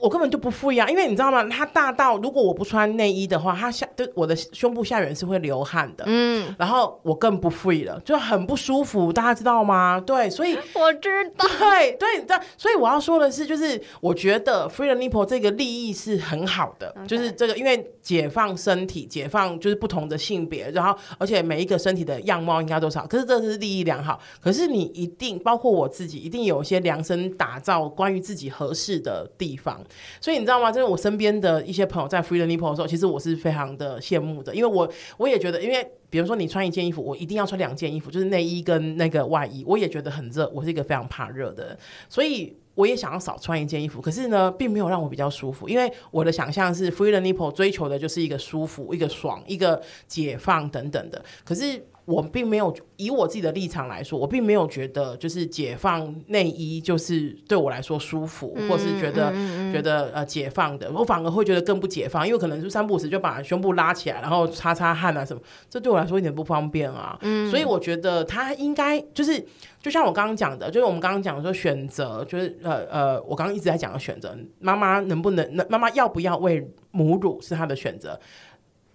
[0.00, 1.44] 我根本就不 free 啊，因为你知道吗？
[1.48, 6.04] 它大到如果我不穿内衣的话，它下对我的胸部下缘是会流汗的。
[6.06, 10.00] 嗯，然后我更不 free 了，就很不舒服，大家知道吗？
[10.00, 11.46] 对，所以 我知道。
[11.58, 24.18] 对对，你知道所以我要说的是，就是我觉得 free the nipple 这个利益是很好的.就是这个因为解放身体，解放就是不同的性别，然后而且每一个身体的样貌应该都是好，可是这是利益良好。
[24.40, 29.77] 可是你一定包括我自己，一定有一些量身打造关于自己合适的地方。
[30.20, 30.70] 所以你知道吗？
[30.70, 44.00] 就是我身边的一些朋友在 free the nipple 的时候，其实我是非常的羡慕的，因为我我也觉得，因为比如说你穿一件衣服，我一定要穿两件衣服，就是内衣跟那个外衣，我也觉得很热，我是一个非常怕热的人，所以我也想要少穿一件衣服。
[44.00, 51.24] 可是呢，并没有让我比较舒服，因为我的想象是 free the nipple 追求的就是一个舒服、一个爽、一个解放等等的。
[51.44, 51.84] 可是。
[52.08, 67.18] 我并没有以我自己的立场来说，我并没有觉得就是解放内衣就是对我来说舒服，嗯、或是觉得、嗯、觉得呃解放的，我反而会觉得更不解放，因为可能就三不五时就把胸部拉起来，然后擦擦汗啊什么，这对我来说一点不方便啊。
[67.20, 69.44] 嗯、所以我觉得他应该就是，
[69.82, 78.18] 就像我刚刚讲的，就是我们刚刚讲说选择，就是呃呃，我刚刚一直在讲的选择，妈妈能不能，妈妈要不要喂母乳是她的选择。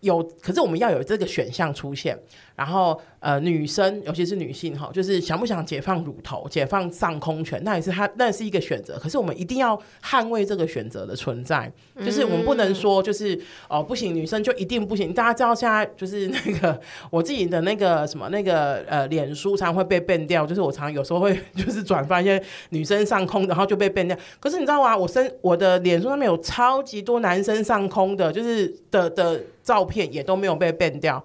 [0.04, 2.20] 有，可是我们要有这个选项出现。
[2.56, 8.98] 然后，呃，女生尤其是女性哈，就是想不想解放乳头、解放上空权，那也是她，那是一个选择。
[9.00, 11.72] 可是我们一定要捍卫这个选择的存在，
[12.06, 15.12] 就是我们不能说就是哦不行，女生就一定不行。
[15.14, 16.80] 大家知道现在就是那个
[17.10, 22.40] 我自己的那个什么那个呃，脸书常常会被变掉，就是我常常有时候会就是转发一些
[22.70, 24.16] 女生上空，然后就被变掉。
[24.40, 24.96] 可是你知道吗？
[24.96, 31.24] 我身我的脸书上面有超级多男生上空的，就是的的照片也都没有被变掉。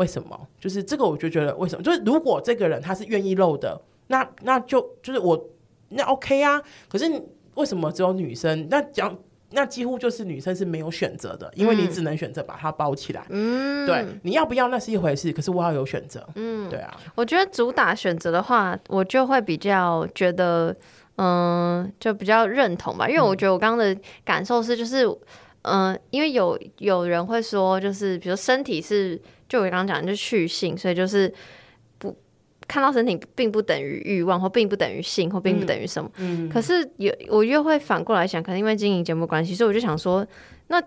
[0.00, 0.48] 为什么？
[0.58, 1.82] 就是这个，我就觉得为什么？
[1.82, 5.48] 就是如果这个人他是愿意露的，那那就就是我
[5.90, 6.60] 那 OK 啊。
[6.88, 7.04] 可是
[7.56, 8.66] 为什么只有女生？
[8.70, 9.14] 那讲
[9.50, 13.22] 那几乎就是女生是没有选择的，因为你只能选择把它包起来。
[13.28, 16.26] 嗯，对，你要不要那是一回事，可是我要有选择。
[16.36, 16.96] 嗯，对啊。
[17.14, 20.74] 我觉得主打选择的话，我就会比较觉得，
[21.16, 23.06] 嗯、呃，就比较认同吧。
[23.06, 25.18] 因为我觉得我刚刚的感受是，就是，嗯、
[25.62, 29.20] 呃，因为有有人会说，就是比如身体是。
[29.50, 31.28] 就我刚刚讲的，就是去性，所以就是
[31.98, 32.16] 不
[32.68, 36.08] 看到身体，并不等于欲望，或并不等于性，或并不等于什么。
[36.18, 40.24] 嗯嗯、可是有我又会反过来想，可能因为经营节目关系，所以我就想说，
[40.68, 40.80] 那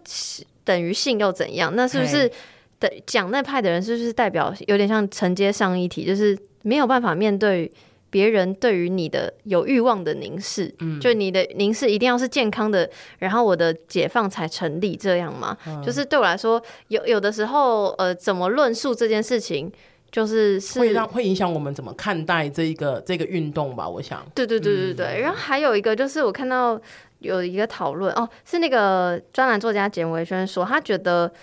[0.64, 1.76] 等于性又怎样？
[1.76, 2.32] 那是不是
[2.80, 7.70] 等讲那派的人，是不是代表有点像承接上一题，就是没有办法面对？
[8.14, 12.88] 别人对于你的有欲望的凝视，嗯、就你的凝视一定要是健康的，
[13.18, 15.58] 然后我的解放才成立，这样吗？
[15.66, 19.72] 嗯、就是对我来说，有有的时候，呃，怎么论述这件事情，
[20.12, 23.90] 就是是会让会影响我们怎么看待这一个这个运动吧？
[23.90, 25.06] 我想，对对对对对。
[25.08, 26.80] 嗯、然后还有一个就是，我看到
[27.18, 31.34] 有一个讨论哦，是那个专栏作家简维轩说，他觉得。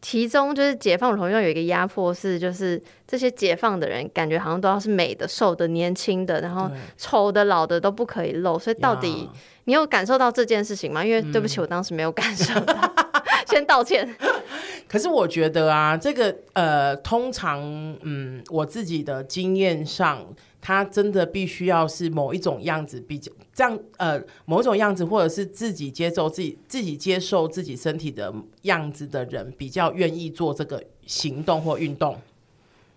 [0.00, 8.58] 其中就是解放乳头上有一个压迫是，就是这些解放的人感觉好像都要是美的、瘦的、年轻的，然后丑的、老的都不可以露。
[8.58, 9.28] 所以到底
[9.64, 11.04] 你有感受到这件事情吗？
[11.04, 14.08] 因为对不起，我当时没有感受到，嗯、 先道歉。
[14.88, 17.60] 可是我觉得啊，这个呃，通常
[18.02, 20.24] 嗯，我自己的经验上。
[20.60, 28.32] 他真的必须要是某一种样子，比较这样呃，某种样子，或者是自己接受自己、自己接受自己身体的
[28.62, 32.16] 样子的人，比较愿意做这个行动或运动。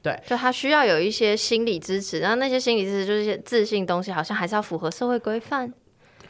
[0.04, 5.72] 对，就他需要有一些心理支持，然后那些心理支持就是一些自信东西，好像还是要符合社会规范。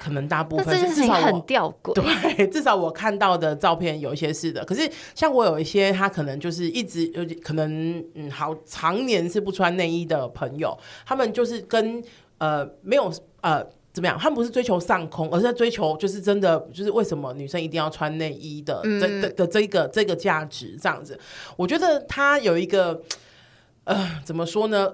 [0.02, 4.66] 可能大部分这件事情很吊诡，对，至少我看到的照片有一些是的。
[4.66, 10.76] 可是像我有一些，他可能就是一直有可能嗯，好常年是不穿内衣的朋友，
[11.06, 12.04] 他们就是跟
[12.40, 21.20] 呃没有呃怎么样，他们不是追求上空，而是在追求就是真的就是为什么女生一定要穿内衣的这的的这个这个价值这样子。
[21.56, 23.02] 我觉得他有一个。
[23.84, 24.94] 呃，怎么说呢？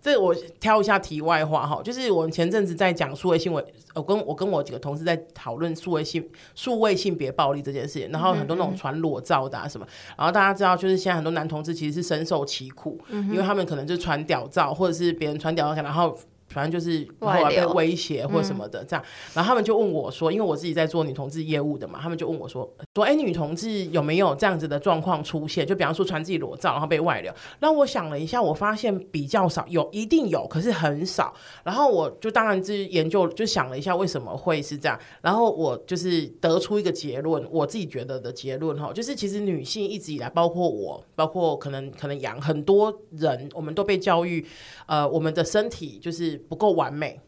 [0.00, 3.62] 这我挑一下题外话哈，就是我们前阵子在讲数位性我，
[3.94, 9.86] 我跟我跟我几个同事在讨论数位性数位性别暴力这件事情，然后很多那种传裸照的啊什么，
[10.16, 16.16] 然后大家知道，就是现在很多男同志其实是深受其苦，因为他们可能就传屌照，或者是别人传屌照，然后。
[16.50, 25.64] 反正就是后来被威胁或什么的这样，然后他们就问我说，因为我自己在做女同志业务的嘛，他们就问我说，说哎，女同志有没有这样子的状况出现？
[25.64, 27.32] 就比方说传自己裸照然后被外流。
[27.60, 31.32] 那我想了一下，我发现比较少，有一定有，可是很少。
[31.62, 34.98] 然后我就当然是研究，就想了一下为什么会是这样。
[35.20, 44.44] 然后我就是得出一个结论，我自己觉得的结论哈，就是其实女性一直以来，包括我，包括可能可能养很多人，我们都被教育，
[44.86, 46.39] 呃，我们的身体就是。
[46.48, 47.20] 不够完美，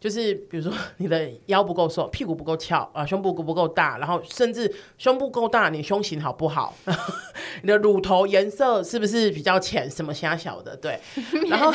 [0.00, 6.74] 就是比如说 你的腰不够瘦，屁股不够翘啊，胸部不不够大，然后甚至胸部够大，你胸型好不好？
[7.62, 9.90] 你的乳头颜色是不是比较浅？
[9.90, 10.76] 什么狭小的？
[10.76, 10.98] 对，
[11.48, 11.72] 然后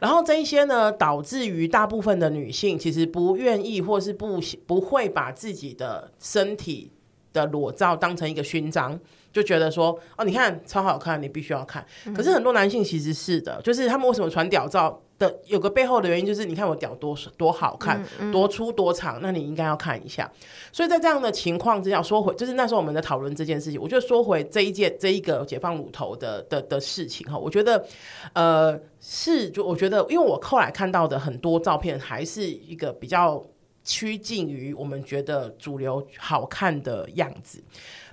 [0.00, 6.92] 然后这一些呢，导致于大部分的女性其实不愿意，或是不不会把自己的身体
[7.32, 8.98] 的裸照当成一个勋章。
[9.32, 11.84] 就觉得说哦，你看超好看，你必须要看。
[12.14, 20.30] 可是很多男性其实是的，就是他们为什么传屌照的有个背后的原因，就是你看我屌多多好看，多粗多长，那你应该要看一下。
[20.72, 27.86] 所以在这样的情况之下，说回就是那时候我们在讨论这件事情，我觉得说回这一件这一个解放乳头的的的事情哈，我觉得
[28.32, 33.42] 呃是就我觉得，因为我后来看到的很多照片，还是一个比较
[33.84, 37.62] 趋近于我们觉得主流好看的样子。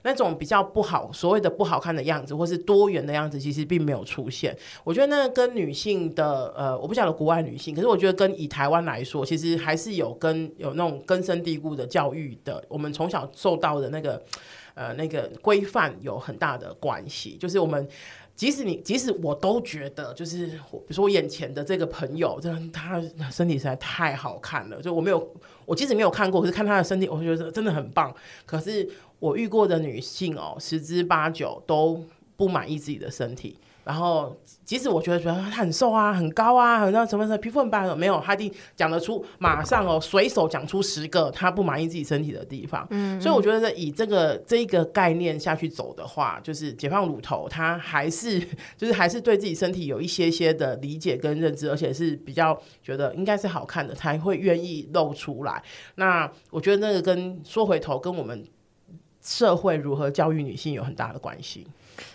[0.04, 4.58] 那种比较不好，所谓的不好看的样子，或是多元的样子，其实并没有出现。
[4.84, 14.22] 我觉得那跟女性的呃，我不晓得国外女性，可是我觉得跟以台湾来说，其实还是有跟有那种根深蒂固的教育的，我们从小受到的那个
[14.74, 17.38] 呃那个规范有很大的关系。
[17.38, 17.88] 就是我们
[18.36, 20.56] 即使你即使我都觉得，就是比
[20.88, 23.00] 如说我眼前的这个朋友，这他
[23.30, 25.32] 身体实在太好看了，就我没有
[25.66, 28.12] 我即使没有看过，可是看他的身体，我觉得真的很棒。
[28.48, 28.90] 可是。
[29.22, 32.04] 我遇过的女性哦，十之八九都
[32.36, 33.56] 不满意自己的身体。
[33.84, 42.86] 然后，即使我觉得觉得她很瘦啊、很高啊、很那什么什么皮肤很白，没有，她一定讲得出，马上哦，随手讲出十个她不满意自己身体的地方。
[42.92, 48.40] 嗯，嗯，所以我觉得以这个这一个概念下去走的话，就是解放乳头，她还是
[48.78, 55.62] 就是还是对自己身体有一些些的理解跟认知，而且是比较觉得应该是好看的，才会愿意露出来。
[55.96, 58.46] 那我觉得那个跟说回头跟我们。
[59.22, 61.68] 社会如何教育女性有很大的关系，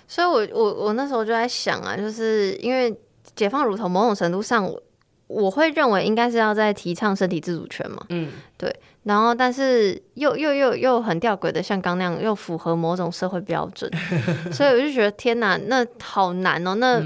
[0.09, 2.95] 所以我，我我我那时候就在想啊，就是因为
[3.35, 4.83] 解放乳头，某种程度上，我
[5.27, 13.91] 我会认为应该是要在提倡身体自主权嘛，嗯，对，然后但是又又又又很吊诡的，像刚那样，又符合某种社会标准，
[14.53, 17.01] 所以我就觉得天哪，那好难哦，那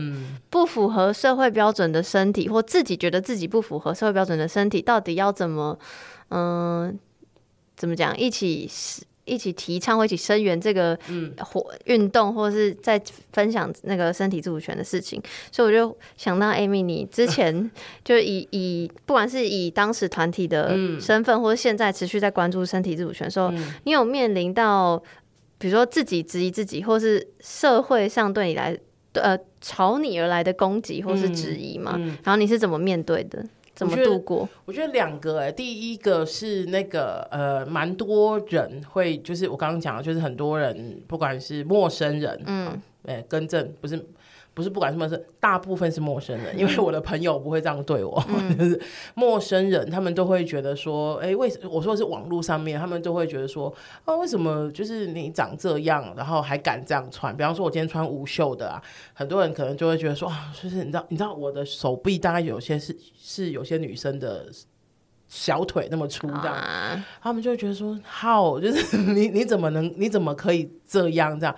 [0.51, 5.79] 不符合社会标准的身体，或自己觉得自己不符合社会标准的身体，到底要怎么，
[6.29, 6.95] 嗯、呃，
[7.77, 8.69] 怎么讲，一起
[9.31, 10.99] 一起提倡或一起声援这个
[11.39, 13.01] 活运动，或者是在
[13.33, 15.23] 分享那个身体自主权的事情，
[15.53, 17.71] 所以我就想到 Amy，你之前
[18.05, 23.51] 就以以不管是以当时团体的身份，或者现在持续在关注身体自主权的时候，
[23.85, 25.01] 你有面临到
[25.59, 28.77] 比如说自己质疑自己，或是社会上对你来
[29.13, 31.93] 呃朝你而来的攻击或是质疑吗？
[32.25, 33.45] 然后你是怎么面对的？
[33.81, 34.49] 怎么度过？
[34.67, 42.69] 我觉得两个哎、欸，第一个是那个呃，蛮多人会，就是我刚刚讲的，就是很多人，不管是陌生人，嗯，
[43.07, 44.05] 哎、欸，更正不是。
[44.61, 48.79] 不是不管什么是，大部分是陌生人，因为我的朋友不会这样对我，嗯、 就是
[49.15, 53.73] 陌生人，他们都会觉得说，哎、欸，为什我说的是网络上面，他们都会觉得说，
[54.05, 57.35] 啊，为什么就是你长这样，然后还敢这样穿？
[57.35, 58.83] 比方说，我今天穿无袖的啊，
[59.15, 64.45] 很多人可能就会觉得说，啊，就是你知道，你知道我的手臂大概有些是是有些女生的
[65.27, 71.57] 小腿那么粗这样，啊、他们就会觉得说，好，就是 你你怎么能，你怎么可以这样这样？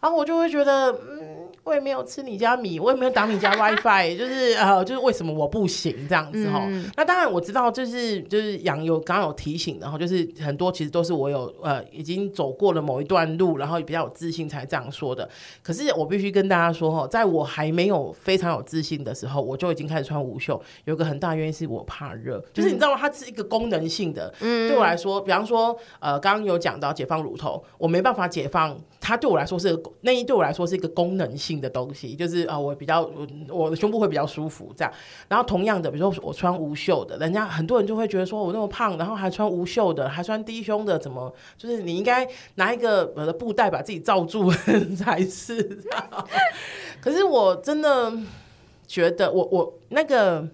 [0.00, 1.27] 然后我就会觉得，嗯。
[1.68, 6.64] 我也没有吃你家米，我也没有打你家 WiFi，就是呃，就是为什么我不行这样子哈？
[6.66, 15.28] 嗯、那当然我知道，就是就是杨有刚刚有提醒，然后就是很多其实都是我有呃已经走过了某一段路，然后比较有自信才这样说的。
[15.62, 20.58] 可是我必须跟大家说哈，在我还没有非常有自信的时候，我就已经开始穿无袖。
[20.86, 22.98] 有个很大原因是我怕热，就是你知道吗？
[22.98, 24.32] 它是一个功能性的。
[24.40, 28.74] 嗯，对我来说，比方说呃，刚刚有讲到解放乳头，我没办法解放。
[29.00, 33.02] 它对我来说是个内衣，对我来说是一个功能性的东西，就是啊、我比较
[33.48, 34.92] 我，的胸部会比较舒服这样。
[35.28, 44.50] 然后同样的，比如说我穿无袖的，人家很多人就会觉得说我那么胖，然后还穿无袖的，还穿低胸的，怎么就是你应该拿一个我的布袋把自己罩住
[44.96, 45.80] 才是。
[47.00, 48.12] 可是我真的
[48.86, 50.48] 觉得我，我我那个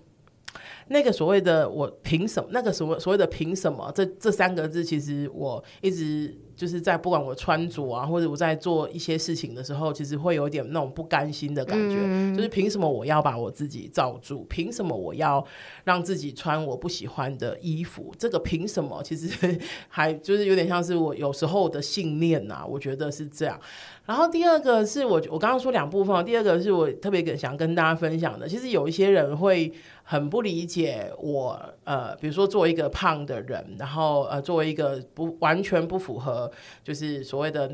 [0.89, 2.49] 那个所谓的我凭什么？
[2.53, 3.91] 那个所谓所谓的凭什么？
[3.95, 6.39] 这这三个字，其实我一直。
[6.57, 11.97] 就是在不管我穿着啊，或者我在做一些事情的时候，其实会有点那种不甘心的感觉。
[12.01, 14.45] 嗯、就是凭什么我要把我自己罩住？
[14.49, 15.45] 凭什么我要
[15.85, 18.13] 让自己穿我不喜欢的衣服？
[18.19, 19.03] 这个凭什么？
[19.03, 22.67] 其实 还就是有点像是我有时候的信念呐、啊。
[22.67, 23.59] 我觉得是这样。
[24.07, 28.47] 然后第二个是我我刚刚说两部分，第二个是我特别想跟大家分享的。
[28.47, 36.44] 其实有一些人会很不理解我，呃，比如说作为一个胖的人，然后呃，作为一个不完全不符合
[36.83, 37.71] 就是所谓的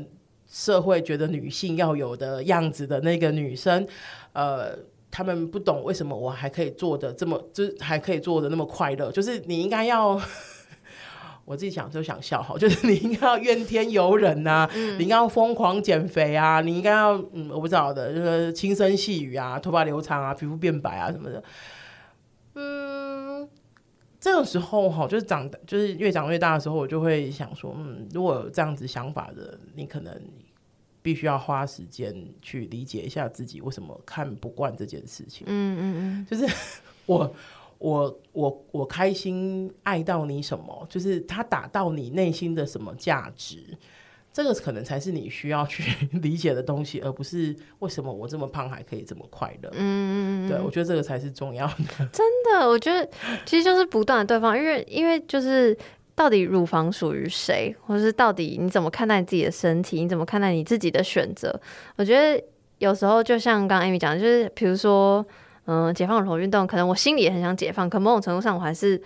[0.47, 3.87] 社会觉得女性要有的样子的那个女生，
[4.33, 4.77] 呃，
[5.09, 10.19] 他们不懂为什么我还可以做的这么，就是还可以做的那么快乐，就是你应该要。
[11.43, 21.43] 我自己想就想笑哈，就是你应该要怨天尤人呐、啊，嗯、你应该要疯狂减肥啊，你应该要嗯，我不知道的，就是轻声细语啊，头发留长啊，皮肤变白啊什么的。
[22.53, 22.80] 嗯，
[24.21, 30.17] 这个时候哈，就是长就是越长越大的时候，我就会想说，嗯，如果有这样子想法的，你可能
[31.01, 35.45] 必须要花时间去理解一下自己为什么看不惯这件事情。
[35.47, 36.55] 嗯嗯嗯，就是
[37.05, 37.35] 我。
[37.81, 40.85] 我我我开心爱到你什么？
[40.87, 43.75] 就是他打到你内心的什么价值？
[44.33, 45.83] 这个可能才是你需要去
[46.21, 49.69] 理解的东西，而不是为什么我这么胖还可以这么快乐。
[49.73, 51.73] 嗯，对，我觉得这个才是重要的。
[52.11, 53.07] 真的，我觉得
[53.45, 55.77] 其实就是不断的对方，因为因为就是
[56.15, 61.59] 到底乳房属于谁，或者是到底你怎么看待你自己的身体，你怎么看待你自己的选择？
[61.97, 62.43] 我觉得
[62.77, 65.25] 有时候就像刚刚 Amy 讲的，就是比如说。
[65.65, 68.99] 嗯，解放乳头运动，可能我心里也很想解放，可某种程度上，我还是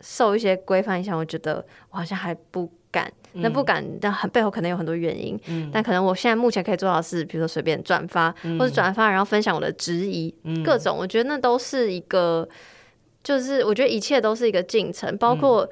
[0.00, 1.16] 受一些规范影响。
[1.16, 5.36] 我觉得我好像还不敢，嗯、那不敢，但很背后可能有很多原因。
[5.48, 12.48] 嗯、但可能我现在目前可以做到的是，比如说随便转发，嗯、或者转发然后分享我的质疑，嗯、各种，我觉得那都是一个，
[13.24, 15.68] 就是我觉得一切都是一个进程，包括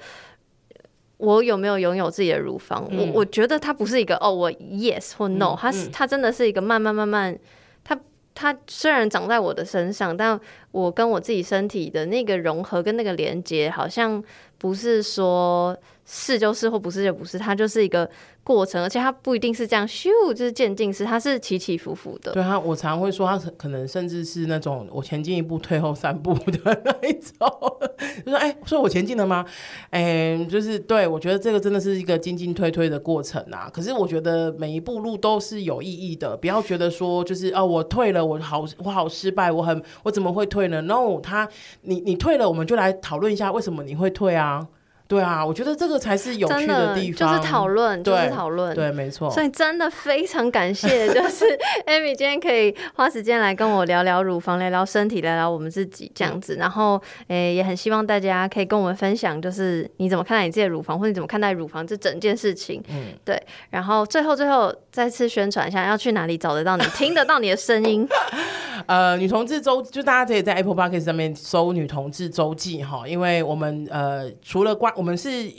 [1.19, 5.89] 我有没有拥有自己的乳房，嗯、我我觉得它不是一个哦，我 yes 或 no，、嗯、它是。
[5.89, 7.39] 它真的是一个慢慢慢慢。
[7.85, 7.99] 它
[8.35, 10.39] 它虽然长在我的身上，但
[10.71, 14.23] 我跟我自己身体的那个融合跟那个连接，好像
[14.57, 15.77] 不是说
[16.11, 18.11] 是就是或不是就不是，它就是一个。
[18.43, 22.33] 过程，而且它不一定是这样咻，就是渐进式，它是起起伏伏的。
[22.33, 27.47] 对，他，我常会说，他可能甚至是那种我前进一步，退后三步的那一种。
[28.25, 29.45] 就说，哎、说我前进了吗？
[29.91, 33.71] 哎、就是对，我觉得这个真的是一个进进退退的过程啊。
[33.73, 41.47] 可是我觉得每一步路都是有意义的，不要觉得说就是哦，我退了，我好，我好失败，我很，我怎么会退呢？No，他，
[41.83, 44.67] 你你退了，我们就来讨论一下为什么你会退啊。
[45.11, 49.29] 对啊，我觉得这个才是有趣的地方，就是讨论，就是讨论，对，没错。
[49.29, 51.45] 所以真的非常感谢， 就是
[51.87, 56.55] Amy 今天可以花时间来跟我聊聊乳房，聊聊身体，聊聊我们自己这样子。
[56.55, 56.95] 嗯、然后，
[57.27, 62.81] 诶、欸，也很希望大家可以跟我们分享，就是你怎么看待你自己的乳房，或者你怎么看待乳房这整件事情。
[62.89, 63.37] 嗯，对。
[63.71, 68.07] 然后最后最后再次宣传一下，要去哪里找得到你，听得到你的声音？
[68.87, 74.91] 呃，女同志周，就大家可以在 Apple Podcast 上面搜“女同志周记”哈，因为我们呃除了关。
[75.01, 75.51] 我们是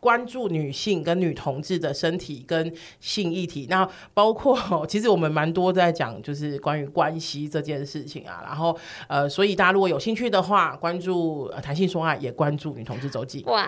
[0.00, 2.70] 关注女性跟女同志的身体跟
[3.00, 8.42] 性议题，那包括其实我们蛮多在讲，就是关于关系这件事情啊。
[8.44, 8.78] 然后
[9.08, 13.42] 呃，所以大家如果有兴趣的话，关注谈性说爱，也关注女同志周记。
[13.46, 13.66] 哇，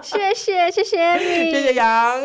[0.00, 2.16] 谢谢谢谢你， 谢谢杨。